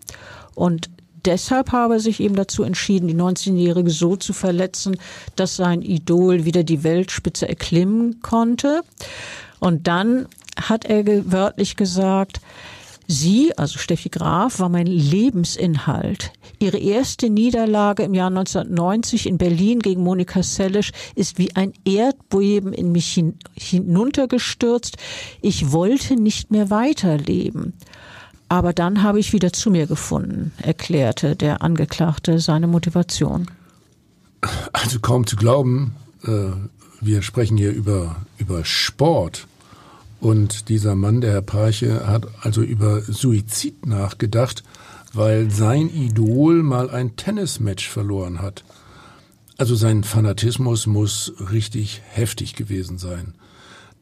[0.54, 0.90] Und
[1.26, 4.98] deshalb habe er sich eben dazu entschieden, die 19-Jährige so zu verletzen,
[5.36, 8.82] dass sein Idol wieder die Weltspitze erklimmen konnte.
[9.60, 12.42] Und dann hat er wörtlich gesagt,
[13.08, 16.32] Sie, also Steffi Graf, war mein Lebensinhalt.
[16.60, 22.72] Ihre erste Niederlage im Jahr 1990 in Berlin gegen Monika Sellisch ist wie ein Erdbeben
[22.72, 24.96] in mich hin hinuntergestürzt.
[25.42, 27.74] Ich wollte nicht mehr weiterleben.
[28.52, 33.50] Aber dann habe ich wieder zu mir gefunden, erklärte der Angeklagte seine Motivation.
[34.74, 36.50] Also kaum zu glauben, äh,
[37.00, 39.48] wir sprechen hier über, über Sport.
[40.20, 44.64] Und dieser Mann, der Herr Parche, hat also über Suizid nachgedacht,
[45.14, 48.66] weil sein Idol mal ein Tennismatch verloren hat.
[49.58, 53.34] Also sein Fanatismus muss richtig heftig gewesen sein.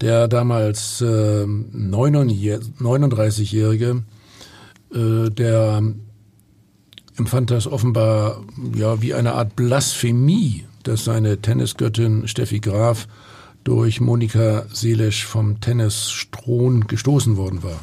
[0.01, 4.01] Der damals äh, 39-Jährige äh,
[4.91, 5.83] der
[7.17, 8.41] empfand das offenbar
[8.75, 13.07] ja wie eine Art Blasphemie, dass seine Tennisgöttin Steffi Graf
[13.63, 17.79] durch Monika Seelesch vom Tennisstron gestoßen worden war.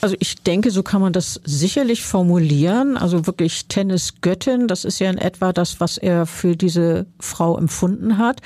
[0.00, 2.96] Also ich denke, so kann man das sicherlich formulieren.
[2.96, 8.16] Also wirklich Tennisgöttin, das ist ja in etwa das, was er für diese Frau empfunden
[8.18, 8.40] hat.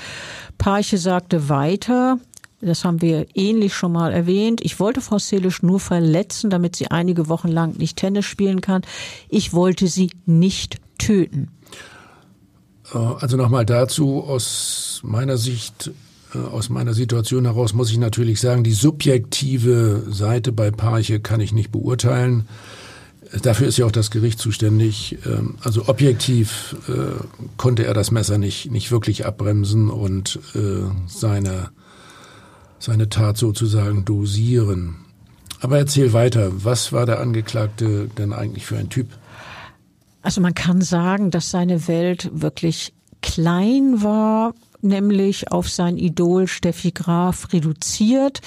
[0.57, 2.19] Parche sagte weiter,
[2.63, 4.61] das haben wir ähnlich schon mal erwähnt.
[4.63, 8.83] Ich wollte Frau Selisch nur verletzen, damit sie einige Wochen lang nicht Tennis spielen kann.
[9.29, 11.49] Ich wollte sie nicht töten.
[12.95, 15.91] Äh, also nochmal dazu, aus meiner Sicht,
[16.35, 21.41] äh, aus meiner Situation heraus muss ich natürlich sagen, die subjektive Seite bei Parche kann
[21.41, 22.49] ich nicht beurteilen.
[23.43, 25.19] Dafür ist ja auch das Gericht zuständig.
[25.27, 27.25] Ähm, also objektiv äh,
[27.57, 30.39] konnte er das Messer nicht, nicht wirklich abbremsen und
[31.07, 31.71] seine
[32.83, 34.97] seine Tat sozusagen dosieren.
[35.61, 39.07] Aber erzähl weiter, was war der Angeklagte denn eigentlich für ein Typ?
[40.23, 46.91] Also man kann sagen, dass seine Welt wirklich klein war, nämlich auf sein Idol Steffi
[46.91, 48.41] Graf reduziert.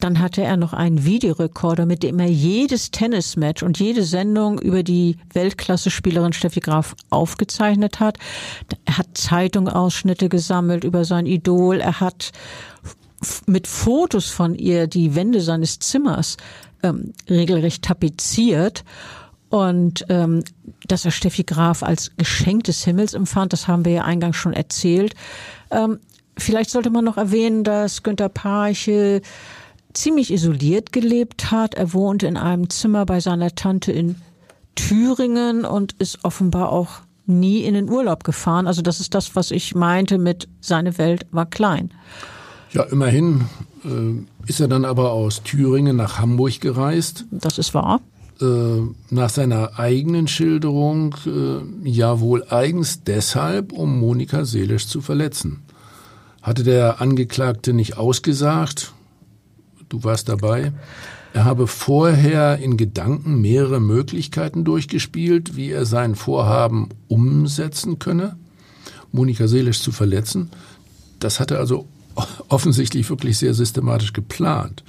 [0.00, 4.82] Dann hatte er noch einen Videorekorder, mit dem er jedes Tennismatch und jede Sendung über
[4.82, 8.16] die Weltklasse-Spielerin Steffi Graf aufgezeichnet hat.
[8.86, 11.80] Er hat Zeitungausschnitte gesammelt über sein Idol.
[11.80, 12.32] Er hat
[13.46, 16.36] mit Fotos von ihr die Wände seines Zimmers
[16.82, 18.84] ähm, regelrecht tapeziert.
[19.50, 20.44] Und ähm,
[20.86, 24.52] dass er Steffi Graf als Geschenk des Himmels empfand, das haben wir ja eingangs schon
[24.52, 25.14] erzählt.
[25.70, 26.00] Ähm,
[26.36, 29.22] vielleicht sollte man noch erwähnen, dass Günter Parche
[29.94, 31.74] ziemlich isoliert gelebt hat.
[31.74, 34.16] Er wohnte in einem Zimmer bei seiner Tante in
[34.74, 38.66] Thüringen und ist offenbar auch nie in den Urlaub gefahren.
[38.66, 41.92] Also das ist das, was ich meinte mit seine Welt war klein.
[42.72, 43.44] Ja, immerhin
[43.84, 47.24] äh, ist er dann aber aus Thüringen nach Hamburg gereist.
[47.30, 48.00] Das ist wahr.
[48.40, 48.44] Äh,
[49.10, 55.62] nach seiner eigenen Schilderung äh, ja wohl eigens deshalb, um Monika seelisch zu verletzen.
[56.42, 58.92] Hatte der Angeklagte nicht ausgesagt,
[59.88, 60.72] du warst dabei,
[61.32, 68.36] er habe vorher in Gedanken mehrere Möglichkeiten durchgespielt, wie er sein Vorhaben umsetzen könne,
[69.10, 70.50] Monika seelisch zu verletzen.
[71.18, 71.86] Das hatte also
[72.48, 74.84] offensichtlich wirklich sehr systematisch geplant.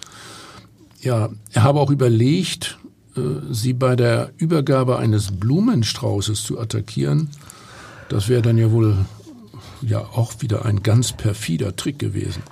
[1.01, 2.77] Ja, er habe auch überlegt,
[3.15, 7.29] äh, sie bei der Übergabe eines Blumenstraußes zu attackieren.
[8.09, 8.97] Das wäre dann ja wohl
[9.81, 12.43] ja auch wieder ein ganz perfider Trick gewesen.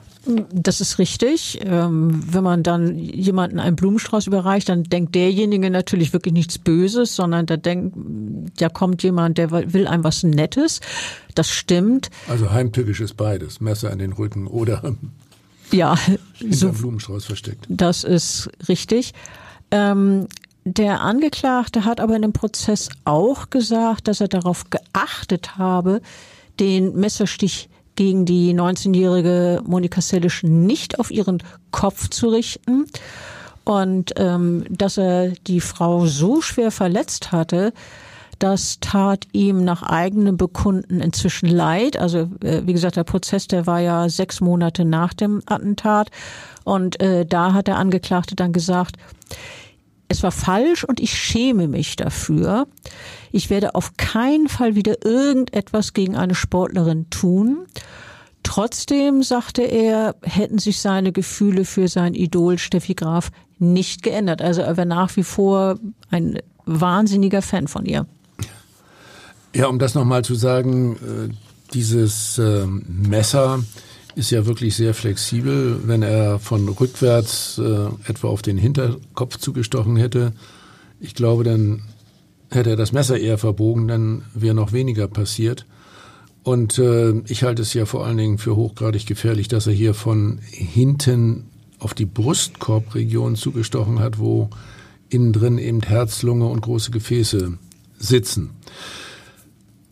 [0.51, 1.59] Das ist richtig.
[1.63, 7.15] Ähm, wenn man dann jemanden einen Blumenstrauß überreicht, dann denkt derjenige natürlich wirklich nichts Böses,
[7.15, 7.95] sondern da denkt,
[8.57, 10.81] da kommt jemand, der will einem was Nettes.
[11.35, 12.09] Das stimmt.
[12.27, 13.61] Also heimtückisch ist beides.
[13.61, 14.95] Messer in den Rücken oder
[15.71, 15.95] ja,
[16.49, 17.65] so Blumenstrauß versteckt.
[17.69, 19.13] Das ist richtig.
[19.71, 20.27] Ähm,
[20.65, 26.01] der Angeklagte hat aber in dem Prozess auch gesagt, dass er darauf geachtet habe,
[26.59, 32.85] den Messerstich gegen die 19-jährige Monika Selisch nicht auf ihren Kopf zu richten
[33.65, 37.73] und ähm, dass er die Frau so schwer verletzt hatte,
[38.39, 41.97] das tat ihm nach eigenem Bekunden inzwischen leid.
[41.97, 46.11] Also äh, wie gesagt, der Prozess, der war ja sechs Monate nach dem Attentat.
[46.63, 48.95] Und äh, da hat der Angeklagte dann gesagt,
[50.07, 52.67] es war falsch und ich schäme mich dafür.
[53.31, 57.67] Ich werde auf keinen Fall wieder irgendetwas gegen eine Sportlerin tun.
[58.43, 64.41] Trotzdem, sagte er, hätten sich seine Gefühle für sein Idol Steffi Graf nicht geändert.
[64.41, 65.77] Also er wäre nach wie vor
[66.09, 68.05] ein wahnsinniger Fan von ihr.
[69.53, 71.33] Ja, um das nochmal zu sagen, äh,
[71.73, 73.59] dieses ähm, Messer
[74.17, 75.79] ist ja wirklich sehr flexibel.
[75.85, 80.33] Wenn er von rückwärts äh, etwa auf den Hinterkopf zugestochen hätte,
[80.99, 81.83] ich glaube, dann
[82.49, 85.67] hätte er das Messer eher verbogen, dann wäre noch weniger passiert.
[86.41, 89.93] Und äh, ich halte es ja vor allen Dingen für hochgradig gefährlich, dass er hier
[89.93, 91.45] von hinten
[91.77, 94.49] auf die Brustkorbregion zugestochen hat, wo
[95.09, 97.59] innen drin eben Herz, Lunge und große Gefäße
[97.99, 98.49] sitzen.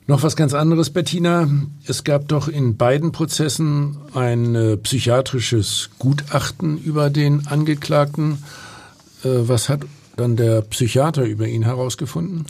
[0.07, 1.49] Noch was ganz anderes, Bettina.
[1.87, 8.43] Es gab doch in beiden Prozessen ein äh, psychiatrisches Gutachten über den Angeklagten.
[9.23, 9.81] Äh, was hat
[10.15, 12.45] dann der Psychiater über ihn herausgefunden?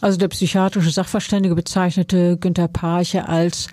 [0.00, 3.68] Also der psychiatrische Sachverständige bezeichnete Günter Parche als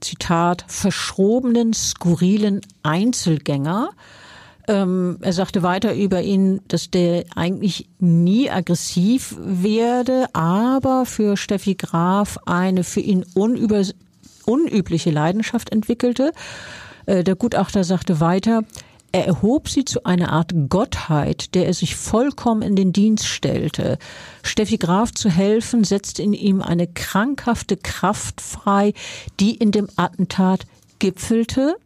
[0.00, 3.90] Zitat verschrobenen, skurrilen Einzelgänger.
[4.66, 11.74] Ähm, er sagte weiter über ihn, dass der eigentlich nie aggressiv werde, aber für Steffi
[11.74, 13.82] Graf eine für ihn unüber,
[14.46, 16.32] unübliche Leidenschaft entwickelte.
[17.06, 18.62] Äh, der Gutachter sagte weiter,
[19.14, 23.98] er erhob sie zu einer Art Gottheit, der er sich vollkommen in den Dienst stellte.
[24.42, 28.92] Steffi Graf zu helfen, setzte in ihm eine krankhafte Kraft frei,
[29.38, 30.66] die in dem Attentat
[30.98, 31.76] gipfelte.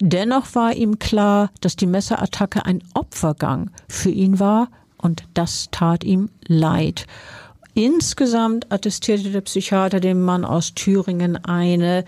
[0.00, 6.04] Dennoch war ihm klar, dass die Messerattacke ein Opfergang für ihn war und das tat
[6.04, 7.06] ihm leid.
[7.74, 12.04] Insgesamt attestierte der Psychiater dem Mann aus Thüringen eine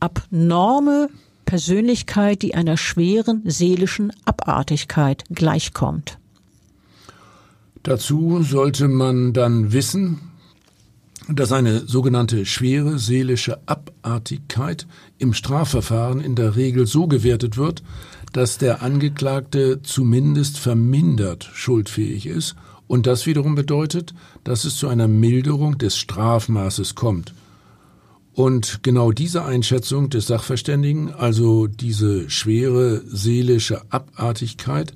[0.00, 1.08] abnorme
[1.44, 6.18] Persönlichkeit, die einer schweren seelischen Abartigkeit gleichkommt.
[7.82, 10.20] Dazu sollte man dann wissen,
[11.28, 14.86] dass eine sogenannte schwere seelische Abartigkeit
[15.18, 17.82] im Strafverfahren in der Regel so gewertet wird,
[18.32, 22.56] dass der Angeklagte zumindest vermindert schuldfähig ist
[22.86, 27.32] und das wiederum bedeutet, dass es zu einer Milderung des Strafmaßes kommt.
[28.34, 34.92] Und genau diese Einschätzung des Sachverständigen, also diese schwere seelische Abartigkeit,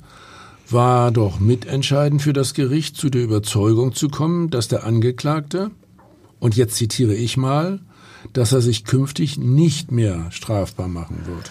[0.69, 5.71] war doch mitentscheidend für das Gericht zu der Überzeugung zu kommen, dass der Angeklagte
[6.41, 7.81] und jetzt zitiere ich mal,
[8.33, 11.51] dass er sich künftig nicht mehr strafbar machen wird.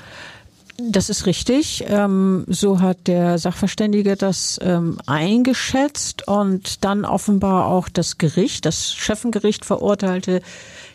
[0.79, 1.85] Das ist richtig.
[1.88, 8.93] Ähm, so hat der Sachverständige das ähm, eingeschätzt und dann offenbar auch das Gericht, das
[8.93, 10.41] Schöffengericht verurteilte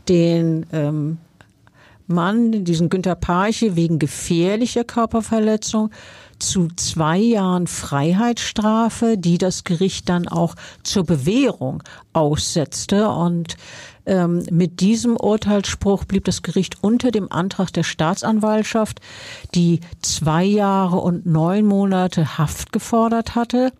[0.09, 1.19] den ähm,
[2.07, 5.91] Mann, diesen Günter Parche, wegen gefährlicher Körperverletzung
[6.43, 11.83] zu zwei Jahren Freiheitsstrafe, die das Gericht dann auch zur Bewährung
[12.13, 13.09] aussetzte.
[13.09, 13.57] Und
[14.05, 19.01] ähm, mit diesem Urteilsspruch blieb das Gericht unter dem Antrag der Staatsanwaltschaft,
[19.55, 23.73] die zwei Jahre und neun Monate Haft gefordert hatte.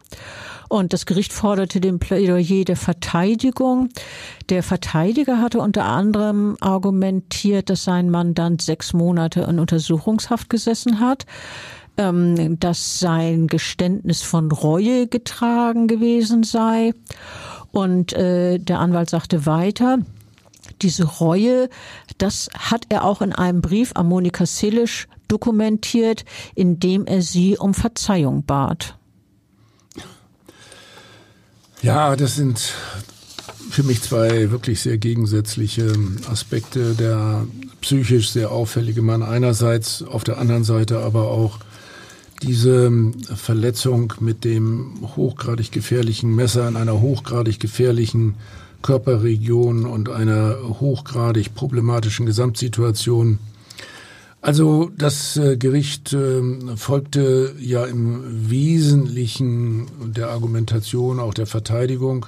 [0.69, 3.91] Und das Gericht forderte den Plädoyer der Verteidigung.
[4.49, 11.27] Der Verteidiger hatte unter anderem argumentiert, dass sein Mandant sechs Monate in Untersuchungshaft gesessen hat
[11.97, 16.95] ähm, dass sein Geständnis von Reue getragen gewesen sei.
[17.71, 19.99] Und äh, der Anwalt sagte weiter,
[20.81, 21.69] diese Reue,
[22.19, 26.25] das hat er auch in einem Brief an Monika Silisch dokumentiert,
[26.55, 28.97] in dem er sie um Verzeihung bat.
[31.81, 32.75] Ja, das sind
[33.71, 35.95] für mich zwei wirklich sehr gegensätzliche
[36.31, 36.95] Aspekte.
[36.95, 37.47] Der
[37.81, 41.59] psychisch sehr auffällige Mann einerseits, auf der anderen Seite aber auch
[42.43, 42.91] diese
[43.35, 48.35] Verletzung mit dem hochgradig gefährlichen Messer in einer hochgradig gefährlichen
[48.83, 53.39] Körperregion und einer hochgradig problematischen Gesamtsituation.
[54.41, 56.43] Also das äh, Gericht äh,
[56.75, 62.27] folgte ja im Wesentlichen der Argumentation auch der Verteidigung.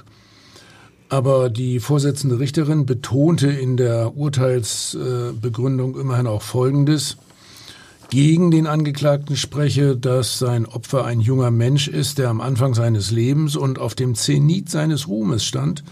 [1.09, 7.17] Aber die Vorsitzende Richterin betonte in der Urteilsbegründung immerhin auch Folgendes
[8.09, 13.11] gegen den Angeklagten spreche, dass sein Opfer ein junger Mensch ist, der am Anfang seines
[13.11, 15.83] Lebens und auf dem Zenit seines Ruhmes stand.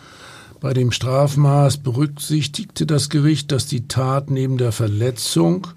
[0.60, 5.68] Bei dem Strafmaß berücksichtigte das Gericht, dass die Tat neben der Verletzung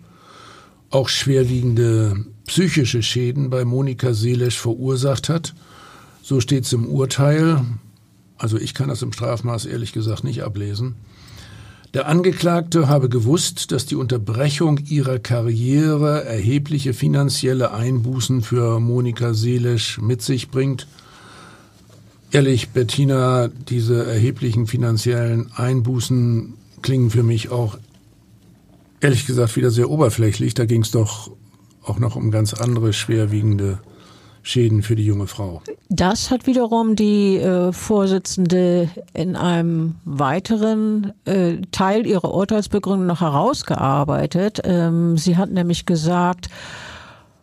[0.91, 5.55] auch schwerwiegende psychische Schäden bei Monika Seelesch verursacht hat.
[6.23, 7.65] So steht es im Urteil.
[8.39, 10.95] Also ich kann das im Strafmaß ehrlich gesagt nicht ablesen.
[11.95, 19.99] Der Angeklagte habe gewusst, dass die Unterbrechung ihrer Karriere erhebliche finanzielle Einbußen für Monika Seelisch
[20.01, 20.87] mit sich bringt.
[22.33, 27.79] Ehrlich, Bettina, diese erheblichen finanziellen Einbußen klingen für mich auch
[29.01, 30.55] ehrlich gesagt wieder sehr oberflächlich.
[30.55, 31.31] Da ging es doch
[31.83, 33.79] auch noch um ganz andere schwerwiegende
[34.47, 35.61] Schäden für die junge Frau.
[35.89, 44.61] Das hat wiederum die äh, Vorsitzende in einem weiteren äh, Teil ihrer Urteilsbegründung noch herausgearbeitet.
[44.63, 46.49] Ähm, sie hat nämlich gesagt,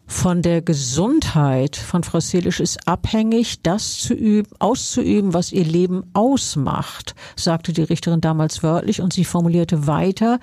[0.06, 6.04] von der Gesundheit von Frau Selisch ist abhängig, das zu üben, auszuüben, was ihr Leben
[6.14, 10.39] ausmacht, sagte die Richterin damals wörtlich und sie formulierte weiter.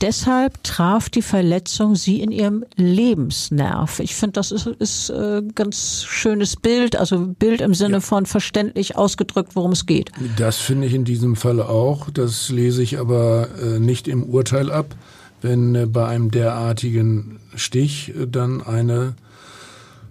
[0.00, 3.98] Deshalb traf die Verletzung sie in ihrem Lebensnerv.
[3.98, 8.00] Ich finde, das ist, ist äh, ganz schönes Bild, also Bild im Sinne ja.
[8.00, 10.12] von verständlich ausgedrückt, worum es geht.
[10.36, 12.10] Das finde ich in diesem Fall auch.
[12.10, 14.94] Das lese ich aber äh, nicht im Urteil ab,
[15.42, 19.14] wenn äh, bei einem derartigen Stich äh, dann eine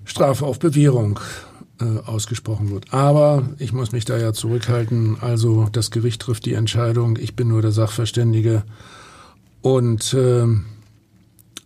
[0.04, 1.20] Strafe auf Bewährung
[1.80, 2.94] äh, ausgesprochen wird.
[2.94, 5.18] Aber ich muss mich da ja zurückhalten.
[5.22, 7.18] Also das Gericht trifft die Entscheidung.
[7.18, 8.64] Ich bin nur der Sachverständige.
[9.68, 10.46] Und äh,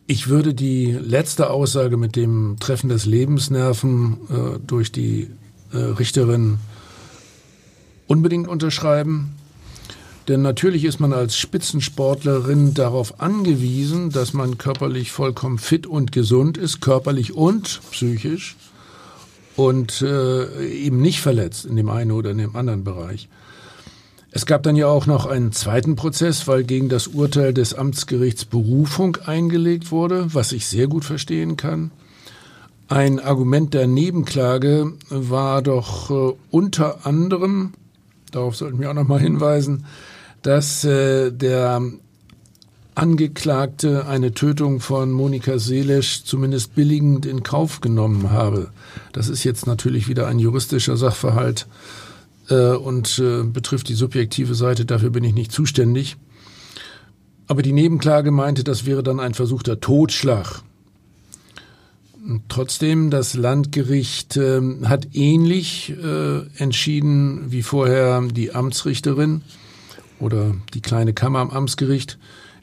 [0.07, 5.29] ich würde die letzte Aussage mit dem Treffen des Lebensnerven äh, durch die
[5.71, 6.57] äh, Richterin
[8.07, 9.35] unbedingt unterschreiben.
[10.27, 16.57] Denn natürlich ist man als Spitzensportlerin darauf angewiesen, dass man körperlich vollkommen fit und gesund
[16.57, 18.55] ist, körperlich und psychisch
[19.55, 23.29] und äh, eben nicht verletzt in dem einen oder in dem anderen Bereich.
[24.33, 28.45] Es gab dann ja auch noch einen zweiten Prozess, weil gegen das Urteil des Amtsgerichts
[28.45, 31.91] Berufung eingelegt wurde, was ich sehr gut verstehen kann.
[32.87, 37.73] Ein Argument der Nebenklage war doch äh, unter anderem,
[38.31, 39.85] darauf sollten wir auch noch mal hinweisen,
[40.41, 41.81] dass äh, der
[42.95, 48.69] Angeklagte eine Tötung von Monika Seelesch zumindest billigend in Kauf genommen habe.
[49.13, 51.67] Das ist jetzt natürlich wieder ein juristischer Sachverhalt,
[52.51, 56.17] äh, und äh, betrifft die subjektive Seite, dafür bin ich nicht zuständig.
[57.47, 60.61] Aber die Nebenklage meinte, das wäre dann ein versuchter Totschlag.
[62.49, 69.41] Trotzdem, das Landgericht äh, hat ähnlich äh, entschieden wie vorher die Amtsrichterin
[70.19, 72.19] oder die kleine Kammer am Amtsgericht.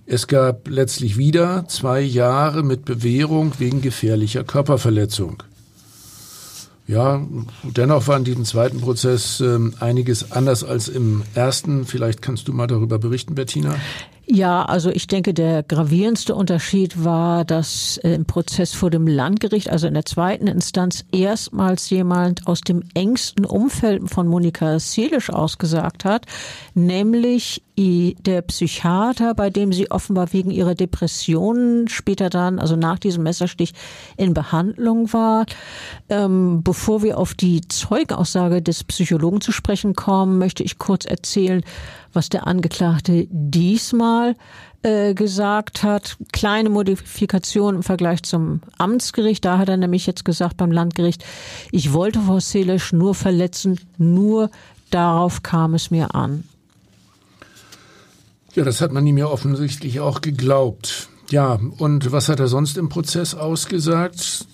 [0.07, 5.43] Es gab letztlich wieder zwei Jahre mit Bewährung wegen gefährlicher Körperverletzung.
[6.89, 7.21] Ja,
[7.63, 11.85] dennoch war in diesem zweiten Prozess ähm, einiges anders als im ersten.
[11.85, 13.75] Vielleicht kannst du mal darüber berichten, Bettina.
[14.31, 19.71] Ja, also ich denke, der gravierendste Unterschied war, dass äh, im Prozess vor dem Landgericht,
[19.71, 26.05] also in der zweiten Instanz, erstmals jemand aus dem engsten Umfeld von Monika Seelisch ausgesagt
[26.05, 26.27] hat,
[26.75, 33.23] nämlich der Psychiater, bei dem sie offenbar wegen ihrer Depressionen später dann, also nach diesem
[33.23, 33.73] Messerstich,
[34.17, 35.47] in Behandlung war.
[36.09, 41.63] Ähm, bevor wir auf die Zeugenaussage des Psychologen zu sprechen kommen, möchte ich kurz erzählen,
[42.19, 44.35] was der Angeklagte diesmal
[44.83, 46.17] äh, gesagt hat.
[46.33, 49.45] Kleine Modifikation im Vergleich zum Amtsgericht.
[49.45, 51.25] Da hat er nämlich jetzt gesagt beim Landgericht,
[51.71, 54.51] ich wollte Frau Selesch nur verletzen, nur
[54.91, 56.43] darauf kam es mir an.
[58.55, 61.09] Ja, das hat man ihm ja offensichtlich auch geglaubt.
[61.31, 64.45] Ja, und was hat er sonst im Prozess ausgesagt?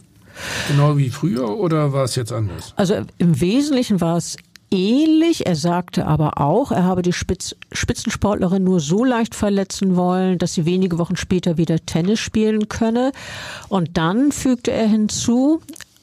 [0.69, 2.75] Genau wie früher oder war es jetzt anders?
[2.77, 4.37] Also im Wesentlichen war es
[4.75, 5.47] ähnlich.
[5.47, 10.55] Er sagte aber auch, er habe die Spitz Spitzensportlerin nur so leicht verletzen wollen, dass
[10.55, 13.12] sie wenige Wochen später wieder Tennis spielen könne.
[13.68, 15.61] Und dann fügte er hinzu,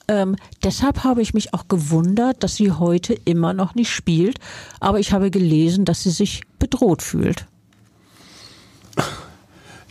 [0.08, 4.40] ähm, deshalb habe ich mich auch gewundert, dass sie heute immer noch nicht spielt.
[4.80, 7.46] Aber ich habe gelesen, dass sie sich bedroht fühlt.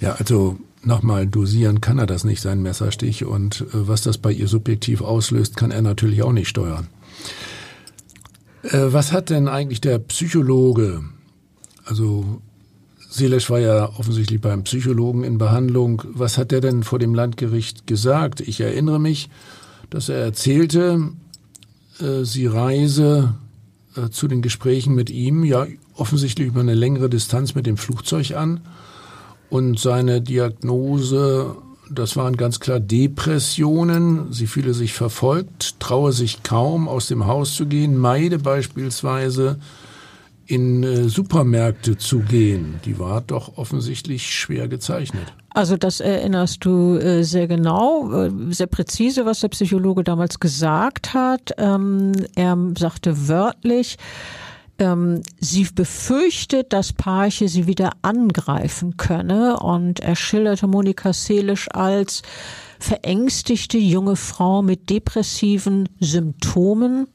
[0.01, 3.25] Ja, also nochmal dosieren kann er das nicht, sein Messerstich.
[3.25, 6.89] Und äh, was das bei ihr subjektiv auslöst, kann er natürlich auch nicht steuern.
[8.63, 11.03] Äh, was hat denn eigentlich der Psychologe,
[11.85, 12.41] also
[13.09, 17.87] Selesch war ja offensichtlich beim Psychologen in Behandlung, was hat der denn vor dem Landgericht
[17.87, 18.41] gesagt?
[18.41, 19.29] Ich erinnere mich,
[19.91, 21.11] dass er erzählte,
[22.01, 23.35] äh, sie reise
[23.97, 28.33] äh, zu den Gesprächen mit ihm, ja offensichtlich über eine längere Distanz mit dem Flugzeug
[28.33, 28.61] an
[29.51, 31.57] und seine Diagnose,
[31.91, 34.33] das waren ganz klar Depressionen.
[34.33, 39.59] Sie fühle sich verfolgt, traue sich kaum aus dem Haus zu gehen, meide beispielsweise
[40.47, 42.81] in äh, Supermärkte zu gehen.
[42.85, 45.33] Die war doch offensichtlich schwer gezeichnet.
[45.53, 51.15] Also das erinnerst du äh, sehr genau, äh, sehr präzise, was der Psychologe damals gesagt
[51.15, 51.53] hat.
[51.59, 53.97] Ähm, er sagte wörtlich,
[54.81, 62.23] ähm, sie befürchtet, dass Parche sie wieder angreifen könne und er schilderte Monika Seelisch als
[62.79, 67.07] verängstigte junge Frau mit depressiven Symptomen.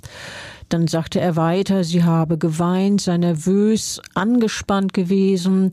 [0.69, 5.71] Dann sagte er weiter, sie habe geweint, sei nervös, angespannt gewesen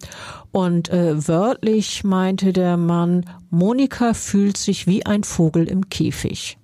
[0.51, 6.59] und äh, wörtlich meinte der Mann, Monika fühlt sich wie ein Vogel im Käfig.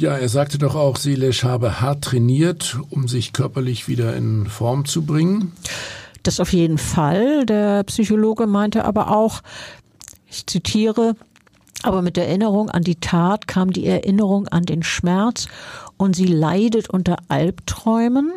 [0.00, 4.86] Ja, er sagte doch auch, Silesch habe hart trainiert, um sich körperlich wieder in Form
[4.86, 5.52] zu bringen.
[6.22, 7.44] Das auf jeden Fall.
[7.44, 9.42] Der Psychologe meinte aber auch,
[10.26, 11.16] ich zitiere,
[11.82, 15.48] aber mit der Erinnerung an die Tat kam die Erinnerung an den Schmerz
[15.98, 18.32] und sie leidet unter Albträumen.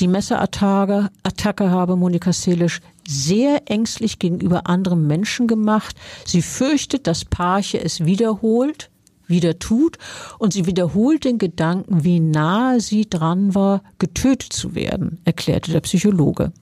[0.00, 5.96] Die Messerattacke Attacke habe Monika Selisch sehr ängstlich gegenüber anderen Menschen gemacht.
[6.26, 8.90] Sie fürchtet, dass Parche es wiederholt
[9.26, 9.98] wieder tut
[10.38, 15.80] und sie wiederholt den Gedanken, wie nahe sie dran war, getötet zu werden, erklärte der
[15.80, 16.52] Psychologe.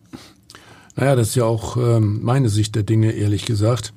[0.97, 3.93] Naja, das ist ja auch ähm, meine Sicht der Dinge, ehrlich gesagt.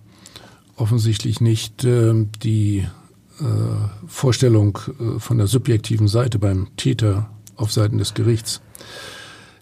[0.77, 2.87] Offensichtlich nicht äh, die
[3.39, 3.43] äh,
[4.07, 8.61] Vorstellung äh, von der subjektiven Seite beim Täter auf Seiten des Gerichts.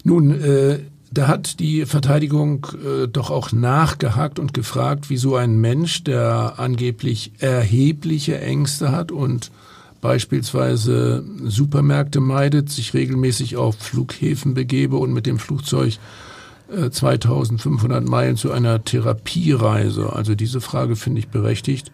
[0.04, 0.78] Nun, äh,
[1.14, 7.32] da hat die Verteidigung äh, doch auch nachgehakt und gefragt, wieso ein Mensch, der angeblich
[7.38, 9.50] erhebliche Ängste hat und
[10.00, 15.98] beispielsweise Supermärkte meidet, sich regelmäßig auf Flughäfen begebe und mit dem Flugzeug
[16.70, 20.12] äh, 2500 Meilen zu einer Therapiereise.
[20.12, 21.92] Also diese Frage finde ich berechtigt.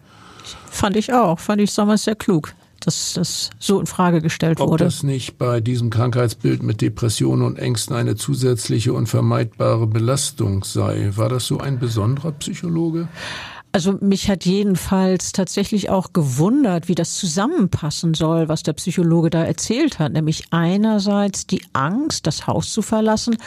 [0.69, 4.69] Fand ich auch, fand ich damals sehr klug dass das so in Frage gestellt Ob
[4.69, 4.85] wurde.
[4.85, 10.63] Ob das nicht bei diesem Krankheitsbild mit Depressionen und Ängsten eine zusätzliche und vermeidbare Belastung
[10.63, 11.11] sei?
[11.15, 13.07] War das so ein besonderer Psychologe?
[13.73, 19.45] Also mich hat jedenfalls tatsächlich auch gewundert, wie das zusammenpassen soll, was der Psychologe da
[19.45, 20.11] erzählt hat.
[20.11, 23.37] Nämlich einerseits die Angst, das Haus zu verlassen,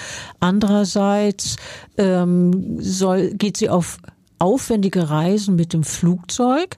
[0.41, 1.57] andererseits
[1.99, 3.99] ähm, soll, geht sie auf
[4.39, 6.77] aufwendige Reisen mit dem Flugzeug.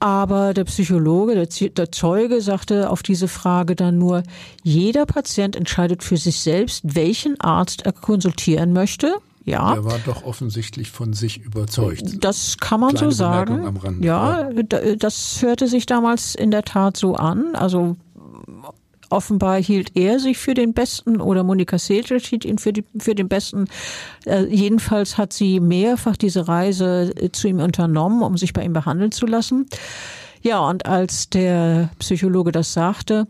[0.00, 4.22] Aber der Psychologe, der, der, Zeuge sagte auf diese Frage dann nur,
[4.62, 9.14] jeder Patient entscheidet für sich selbst, welchen Arzt er konsultieren möchte.
[9.44, 9.74] Ja.
[9.74, 12.22] Er war doch offensichtlich von sich überzeugt.
[12.22, 14.00] Das kann man Kleine so sagen.
[14.02, 14.62] Ja, ja,
[14.96, 17.54] das hörte sich damals in der Tat so an.
[17.54, 17.96] Also
[19.10, 23.14] offenbar hielt er sich für den Besten oder Monika Selic hielt ihn für, die, für
[23.14, 23.66] den Besten.
[24.26, 28.72] Äh, jedenfalls hat sie mehrfach diese Reise äh, zu ihm unternommen, um sich bei ihm
[28.72, 29.66] behandeln zu lassen.
[30.42, 33.26] Ja, und als der Psychologe das sagte,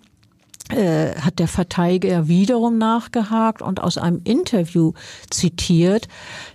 [0.70, 4.93] äh, hat der Verteidiger wiederum nachgehakt und aus einem Interview
[5.31, 6.09] zitiert,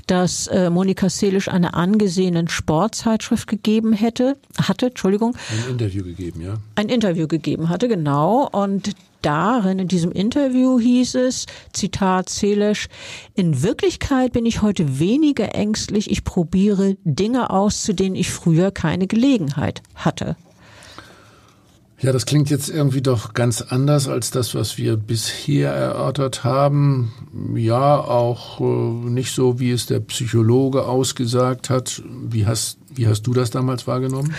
[0.06, 5.36] dass äh, Monika Selisch eine angesehene Sportzeitschrift gegeben hätte, hatte, Entschuldigung.
[5.50, 6.58] Ein Interview gegeben, ja.
[6.76, 8.48] Ein Interview gegeben hatte, genau.
[8.52, 8.92] Und
[9.26, 12.88] darin, in diesem Interview hieß es, Zitat Selesch,
[13.34, 18.72] in Wirklichkeit bin ich heute weniger ängstlich, ich probiere Dinge aus, zu denen ich früher
[18.72, 20.36] keine Gelegenheit hatte.
[22.04, 27.14] Ja, das klingt jetzt irgendwie doch ganz anders als das, was wir bisher erörtert haben.
[27.56, 28.64] Ja, auch äh,
[29.10, 32.04] nicht so, wie es der Psychologe ausgesagt hat.
[32.06, 34.34] Wie hast, wie hast du das damals wahrgenommen?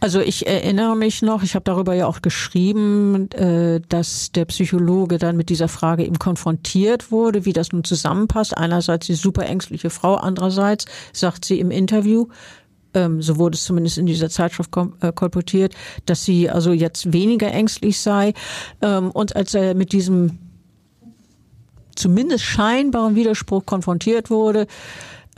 [0.00, 5.18] Also ich erinnere mich noch, ich habe darüber ja auch geschrieben, äh, dass der Psychologe
[5.18, 8.56] dann mit dieser Frage eben konfrontiert wurde, wie das nun zusammenpasst.
[8.56, 12.28] Einerseits die super ängstliche Frau, andererseits sagt sie im Interview,
[12.94, 14.70] ähm, so wurde es zumindest in dieser Zeitschrift
[15.00, 15.74] äh, kolportiert,
[16.06, 18.34] dass sie also jetzt weniger ängstlich sei.
[18.80, 20.38] Ähm, und als er mit diesem
[21.96, 24.66] zumindest scheinbaren Widerspruch konfrontiert wurde,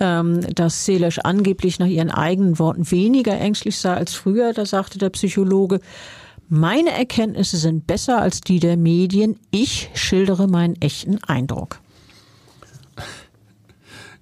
[0.01, 5.11] dass Selesch angeblich nach ihren eigenen Worten weniger ängstlich sei als früher, da sagte der
[5.11, 5.81] Psychologe,
[6.49, 9.39] meine Erkenntnisse sind besser als die der Medien.
[9.51, 11.81] Ich schildere meinen echten Eindruck.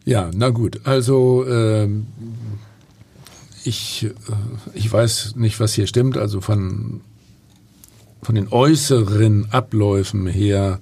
[0.04, 0.80] Ja, na gut.
[0.84, 2.06] Also ähm,
[3.64, 4.10] ich, äh,
[4.74, 6.18] ich weiß nicht, was hier stimmt.
[6.18, 7.02] Also von,
[8.20, 10.80] von den äußeren Abläufen her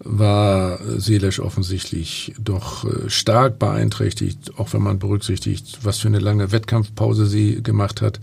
[0.00, 6.52] war Seelisch offensichtlich doch äh, stark beeinträchtigt, auch wenn man berücksichtigt, was für eine lange
[6.52, 8.20] Wettkampfpause sie gemacht hat.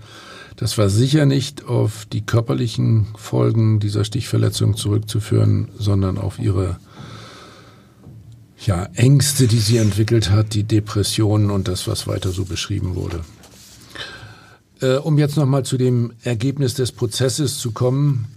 [0.56, 6.78] Das war sicher nicht auf die körperlichen Folgen dieser Stichverletzung zurückzuführen, sondern auf ihre
[8.66, 13.20] ja, Ängste, die sie entwickelt hat, die Depressionen und das, was weiter so beschrieben wurde.
[14.82, 18.28] Äh, um jetzt nochmal zu dem Ergebnis des Prozesses zu kommen.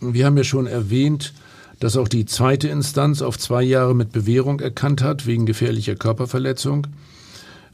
[0.00, 1.34] Wir haben ja schon erwähnt,
[1.80, 6.86] dass auch die zweite Instanz auf zwei Jahre mit Bewährung erkannt hat, wegen gefährlicher Körperverletzung.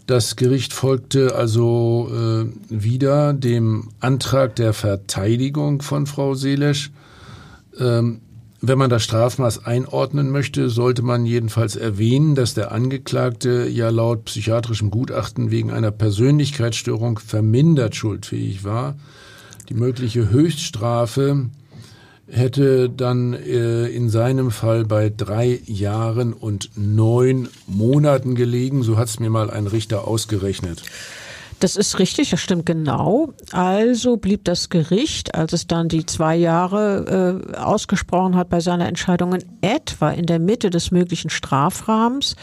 [0.06, 6.90] Das Gericht folgte also äh, wieder dem Antrag der Verteidigung von Frau Seelesch.
[7.78, 8.20] Ähm,
[8.64, 14.26] wenn man das Strafmaß einordnen möchte, sollte man jedenfalls erwähnen, dass der Angeklagte ja laut
[14.26, 18.96] psychiatrischem Gutachten wegen einer Persönlichkeitsstörung vermindert schuldfähig war.
[19.68, 21.48] Die mögliche Höchststrafe
[22.32, 28.82] hätte dann äh, in seinem Fall bei drei Jahren und neun Monaten gelegen.
[28.82, 30.82] So hat es mir mal ein Richter ausgerechnet.
[31.60, 33.34] Das ist richtig, das stimmt genau.
[33.52, 38.88] Also blieb das Gericht, als es dann die zwei Jahre äh, ausgesprochen hat bei seiner
[38.88, 42.34] Entscheidung, in etwa in der Mitte des möglichen Strafrahmens.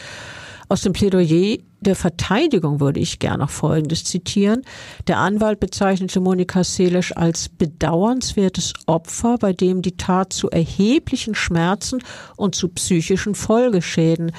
[0.72, 4.62] Aus dem Plädoyer der Verteidigung würde ich gerne noch Folgendes zitieren.
[5.08, 12.04] Der Anwalt bezeichnete Monika Selisch als bedauernswertes Opfer, bei dem die Tat zu erheblichen Schmerzen
[12.36, 14.32] und zu psychischen Folgeschäden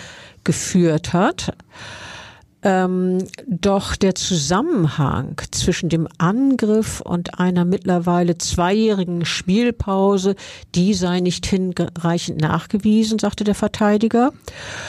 [0.45, 1.53] geführt hat.
[2.63, 10.35] Ähm, doch der Zusammenhang zwischen dem Angriff und einer mittlerweile zweijährigen Spielpause,
[10.75, 14.33] die sei nicht hinreichend nachgewiesen, sagte der Verteidiger.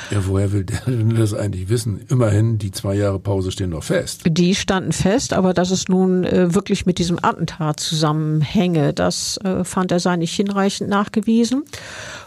[0.10, 2.02] Ja, woher will der denn das eigentlich wissen?
[2.10, 4.24] Immerhin, die zwei Jahre Pause stehen noch fest.
[4.28, 9.64] Die standen fest, aber dass es nun äh, wirklich mit diesem Attentat zusammenhänge, das äh,
[9.64, 11.64] fand er sei nicht hinreichend nachgewiesen.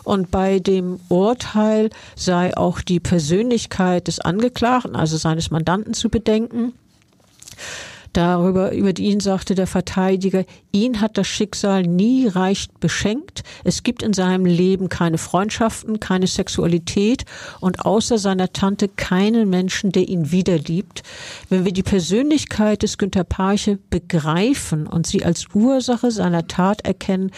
[0.05, 6.75] Und bei dem Urteil sei auch die Persönlichkeit des Angeklagten, also seines Mandanten, zu bedenken.
[8.13, 13.43] Darüber, über ihn sagte der Verteidiger, ihn hat das Schicksal nie reich beschenkt.
[13.65, 17.25] Es gibt in seinem Leben keine Freundschaften, keine Sexualität
[17.59, 21.03] und außer seiner Tante keinen Menschen, der ihn wieder liebt.
[21.49, 27.33] Wenn wir die Persönlichkeit des Günter Parche begreifen und sie als Ursache seiner Tat erkennen,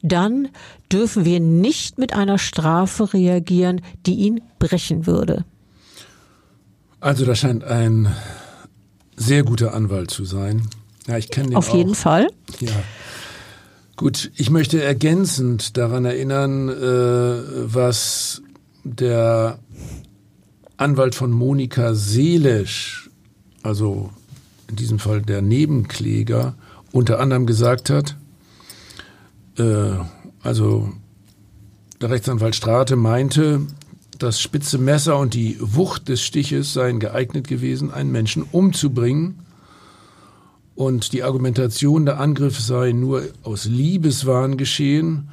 [0.00, 0.48] dann
[0.90, 5.44] dürfen wir nicht mit einer Strafe reagieren, die ihn brechen würde.
[7.02, 8.14] Also das scheint ein
[9.16, 10.68] sehr guter Anwalt zu sein.
[11.08, 11.74] Ja, ich kenne den Auf auch.
[11.76, 12.28] jeden Fall.
[12.60, 12.70] Ja.
[13.96, 18.40] Gut, ich möchte ergänzend daran erinnern, äh, was
[18.84, 19.58] der
[20.76, 23.10] Anwalt von Monika Seelisch,
[23.64, 24.10] also
[24.68, 26.54] in diesem Fall der Nebenkläger,
[26.92, 28.16] unter anderem gesagt hat.
[29.58, 29.96] Äh,
[30.44, 30.92] also
[32.00, 33.62] der Rechtsanwalt Strate meinte,
[34.22, 39.40] das spitze Messer und die Wucht des Stiches seien geeignet gewesen, einen Menschen umzubringen.
[40.74, 45.28] Und die Argumentation, der Angriff sei nur aus Liebeswahn geschehen,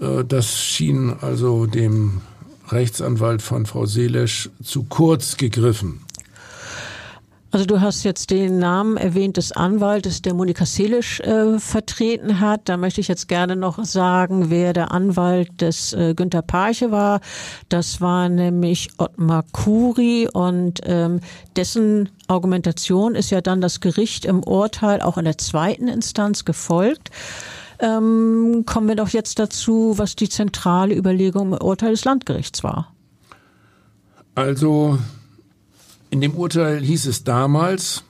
[0.00, 2.20] äh, das schien also dem
[2.68, 6.03] Rechtsanwalt von Frau Selesch zu kurz gegriffen.
[7.54, 12.62] Also du hast jetzt den Namen erwähnt des Anwaltes, der Monika Selisch äh, vertreten hat.
[12.64, 17.20] Da möchte ich jetzt gerne noch sagen, wer der Anwalt des äh, Günter Parche war.
[17.68, 21.20] Das war nämlich Ottmar Kuri und ähm,
[21.54, 27.12] dessen Argumentation ist ja dann das Gericht im Urteil auch in der zweiten Instanz gefolgt.
[27.78, 32.92] Ähm, kommen wir doch jetzt dazu, was die zentrale Überlegung im Urteil des Landgerichts war.
[34.34, 34.98] Also
[36.14, 38.04] in dem Urteil hieß es damals,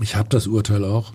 [0.00, 1.12] ich habe das Urteil auch,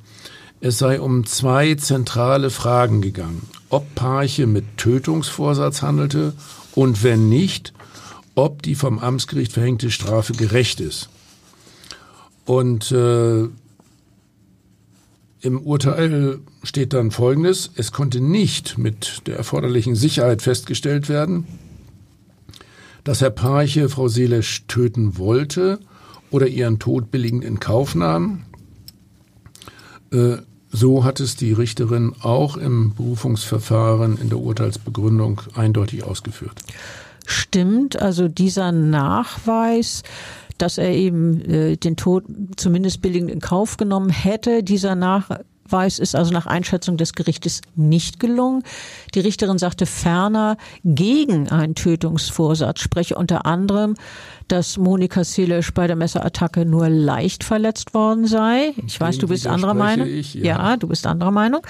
[0.60, 3.44] es sei um zwei zentrale Fragen gegangen.
[3.70, 6.34] Ob Parche mit Tötungsvorsatz handelte
[6.76, 7.72] und wenn nicht,
[8.36, 11.08] ob die vom Amtsgericht verhängte Strafe gerecht ist.
[12.44, 13.48] Und äh,
[15.40, 17.72] im Urteil steht dann Folgendes.
[17.76, 21.48] Es konnte nicht mit der erforderlichen Sicherheit festgestellt werden,
[23.04, 25.80] dass Herr Parche Frau Seelesch töten wollte
[26.32, 28.44] oder ihren Tod billigend in Kauf nahm.
[30.12, 30.38] Äh,
[30.72, 36.62] so hat es die Richterin auch im Berufungsverfahren in der Urteilsbegründung eindeutig ausgeführt.
[37.26, 40.04] Stimmt, also dieser Nachweis,
[40.58, 42.26] dass er eben äh, den Tod
[42.56, 45.40] zumindest billigend in Kauf genommen hätte, dieser Nachweis
[45.70, 48.64] Nachweis ist also nach Einschätzung des Gerichtes nicht gelungen.
[49.14, 53.96] Die Richterin sagte ferner, gegen einen Tötungsvorsatz spreche unter anderem,
[54.48, 58.74] dass Monika Selesch bei der Messerattacke nur leicht verletzt worden sei.
[58.88, 60.08] Ich weiß, du bist anderer Meinung.
[60.08, 60.72] Ich, ja.
[60.72, 61.62] ja, du bist anderer Meinung.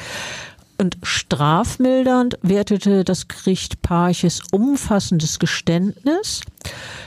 [0.79, 6.39] Und strafmildernd wertete das Gericht Parches umfassendes Geständnis.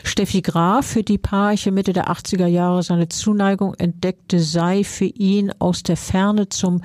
[0.05, 5.53] Steffi Graf, für die Parche Mitte der 80er Jahre seine Zuneigung entdeckte, sei für ihn
[5.59, 6.83] aus der Ferne zum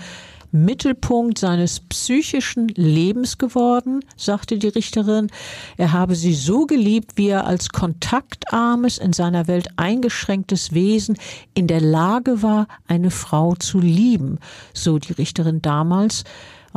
[0.53, 5.27] Mittelpunkt seines psychischen Lebens geworden, sagte die Richterin.
[5.75, 11.17] Er habe sie so geliebt, wie er als kontaktarmes, in seiner Welt eingeschränktes Wesen
[11.53, 14.39] in der Lage war, eine Frau zu lieben,
[14.73, 16.23] so die Richterin damals.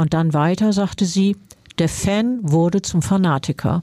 [0.00, 1.36] Und dann weiter sagte sie,
[1.78, 3.82] der Fan wurde zum Fanatiker.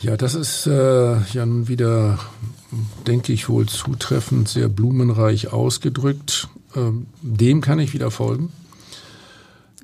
[0.00, 2.18] Ja, das ist äh, ja nun wieder,
[3.06, 6.48] denke ich, wohl zutreffend, sehr blumenreich ausgedrückt.
[6.74, 8.50] Ähm, dem kann ich wieder folgen.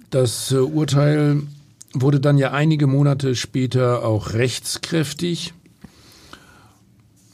[0.08, 1.42] Das äh, Urteil
[1.92, 5.52] wurde dann ja einige Monate später auch rechtskräftig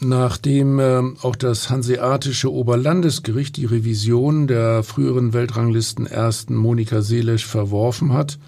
[0.01, 8.13] nachdem äh, auch das Hanseatische Oberlandesgericht die Revision der früheren Weltranglisten ersten Monika Seelesch verworfen
[8.13, 8.39] hat.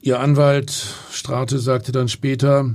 [0.00, 0.72] Ihr Anwalt
[1.10, 2.74] Strate sagte dann später,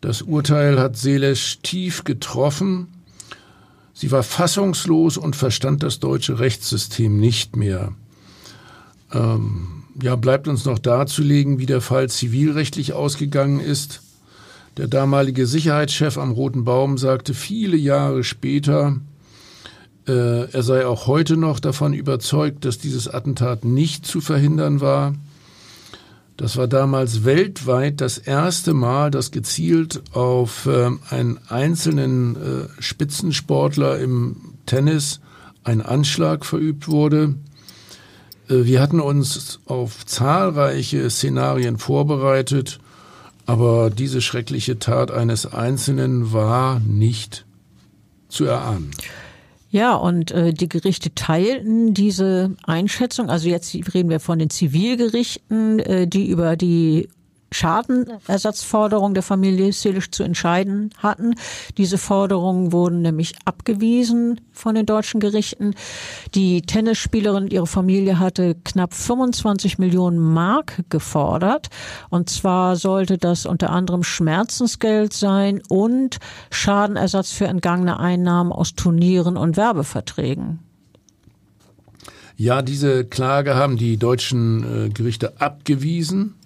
[0.00, 2.86] das Urteil hat Seelesch tief getroffen.
[3.92, 7.92] Sie war fassungslos und verstand das deutsche Rechtssystem nicht mehr.
[9.12, 14.02] Ähm, ja, bleibt uns noch darzulegen, wie der Fall zivilrechtlich ausgegangen ist.
[14.78, 18.96] Der damalige Sicherheitschef am Roten Baum sagte viele Jahre später,
[20.06, 25.16] äh, er sei auch heute noch davon überzeugt, dass dieses Attentat nicht zu verhindern war.
[26.36, 33.98] Das war damals weltweit das erste Mal, dass gezielt auf äh, einen einzelnen äh, Spitzensportler
[33.98, 35.18] im Tennis
[35.64, 37.34] ein Anschlag verübt wurde.
[38.48, 42.78] Äh, wir hatten uns auf zahlreiche Szenarien vorbereitet
[43.48, 47.46] aber diese schreckliche Tat eines Einzelnen war nicht
[48.28, 48.90] zu erahnen.
[49.70, 53.30] Ja, und äh, die Gerichte teilten diese Einschätzung.
[53.30, 57.08] Also jetzt reden wir von den Zivilgerichten, äh, die über die
[57.50, 61.34] Schadenersatzforderung der Familie Selisch zu entscheiden hatten.
[61.76, 65.74] Diese Forderungen wurden nämlich abgewiesen von den deutschen Gerichten.
[66.34, 71.68] Die Tennisspielerin und ihre Familie hatte knapp 25 Millionen Mark gefordert.
[72.10, 76.18] Und zwar sollte das unter anderem Schmerzensgeld sein und
[76.50, 80.60] Schadenersatz für entgangene Einnahmen aus Turnieren und Werbeverträgen.
[82.36, 86.37] Ja, diese Klage haben die deutschen äh, Gerichte abgewiesen.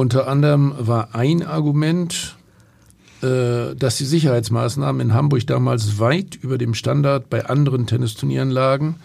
[0.00, 2.34] Unter anderem war ein Argument,
[3.20, 8.96] äh, dass die Sicherheitsmaßnahmen in Hamburg damals weit über dem Standard bei anderen Tennisturnieren lagen,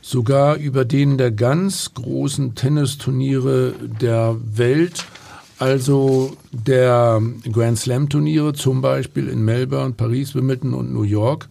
[0.00, 5.04] sogar über denen der ganz großen Tennisturniere der Welt,
[5.58, 7.20] also der
[7.52, 11.50] Grand Slam Turniere, zum Beispiel in Melbourne, Paris, Wimbledon und New York.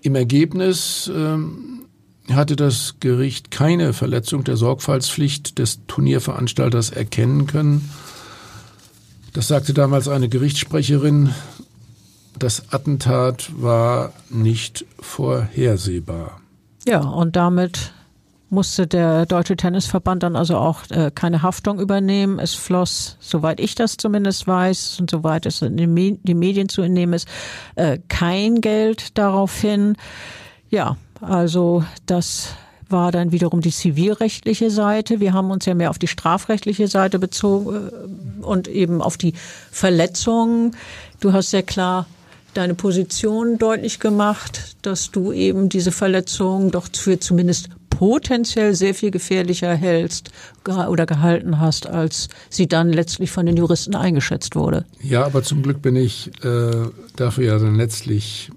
[0.00, 1.77] Im Ergebnis ähm,
[2.34, 7.90] hatte das Gericht keine Verletzung der Sorgfaltspflicht des Turnierveranstalters erkennen können.
[9.32, 11.34] Das sagte damals eine Gerichtssprecherin.
[12.38, 16.40] Das Attentat war nicht vorhersehbar.
[16.86, 17.92] Ja, und damit
[18.50, 22.38] musste der Deutsche Tennisverband dann also auch äh, keine Haftung übernehmen.
[22.38, 27.14] Es floss, soweit ich das zumindest weiß und soweit es in den Medien zu entnehmen
[27.14, 27.28] ist,
[27.74, 29.96] äh, kein Geld darauf hin.
[30.70, 32.54] Ja, also das
[32.88, 35.20] war dann wiederum die zivilrechtliche Seite.
[35.20, 37.90] Wir haben uns ja mehr auf die strafrechtliche Seite bezogen
[38.40, 39.34] äh, und eben auf die
[39.70, 40.76] Verletzungen.
[41.20, 42.06] Du hast sehr klar
[42.54, 49.10] deine Position deutlich gemacht, dass du eben diese Verletzungen doch für zumindest potenziell sehr viel
[49.10, 50.30] gefährlicher hältst
[50.66, 54.84] oder gehalten hast, als sie dann letztlich von den Juristen eingeschätzt wurde.
[55.02, 56.70] Ja, aber zum Glück bin ich äh,
[57.16, 58.50] dafür ja dann letztlich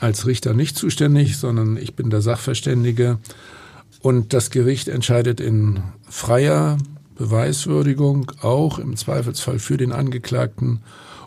[0.00, 3.18] als Richter nicht zuständig, sondern ich bin der Sachverständige
[4.00, 6.78] und das Gericht entscheidet in freier
[7.16, 10.80] Beweiswürdigung, auch im Zweifelsfall für den Angeklagten,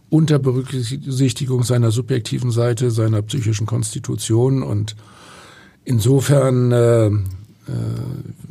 [0.09, 4.63] unter Berücksichtigung seiner subjektiven Seite, seiner psychischen Konstitution.
[4.63, 4.95] Und
[5.85, 7.11] insofern äh, äh,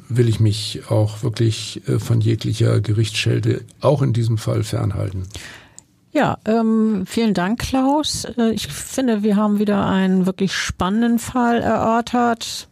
[0.09, 5.25] will ich mich auch wirklich äh, von jeglicher Gerichtsschelte auch in diesem Fall fernhalten.
[6.13, 8.25] Ja, ähm, vielen Dank, Klaus.
[8.37, 12.69] Äh, ich finde, wir haben wieder einen wirklich spannenden Fall erörtert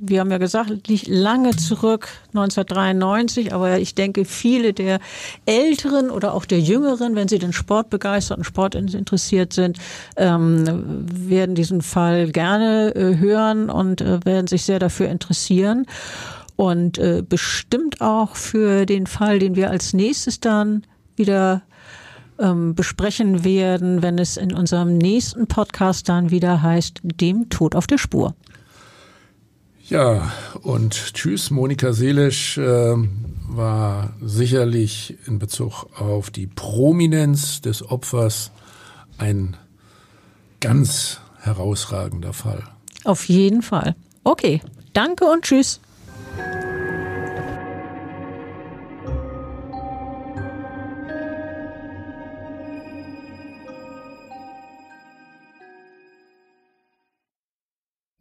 [0.00, 5.00] wir haben ja gesagt, liegt lange zurück, 1993, aber ich denke, viele der
[5.46, 9.78] Älteren oder auch der Jüngeren, wenn sie den Sport begeistert und Sport interessiert sind,
[10.16, 15.86] ähm, werden diesen Fall gerne äh, hören und äh, werden sich sehr dafür interessieren.
[16.56, 21.62] Und äh, bestimmt auch für den Fall, den wir als nächstes dann wieder
[22.38, 27.86] ähm, besprechen werden, wenn es in unserem nächsten Podcast dann wieder heißt, dem Tod auf
[27.86, 28.34] der Spur.
[29.88, 30.32] Ja,
[30.62, 32.94] und tschüss, Monika Seelisch äh,
[33.48, 38.50] war sicherlich in Bezug auf die Prominenz des Opfers
[39.18, 39.56] ein
[40.60, 42.64] ganz herausragender Fall.
[43.04, 43.94] Auf jeden Fall.
[44.24, 44.60] Okay,
[44.92, 45.80] danke und tschüss.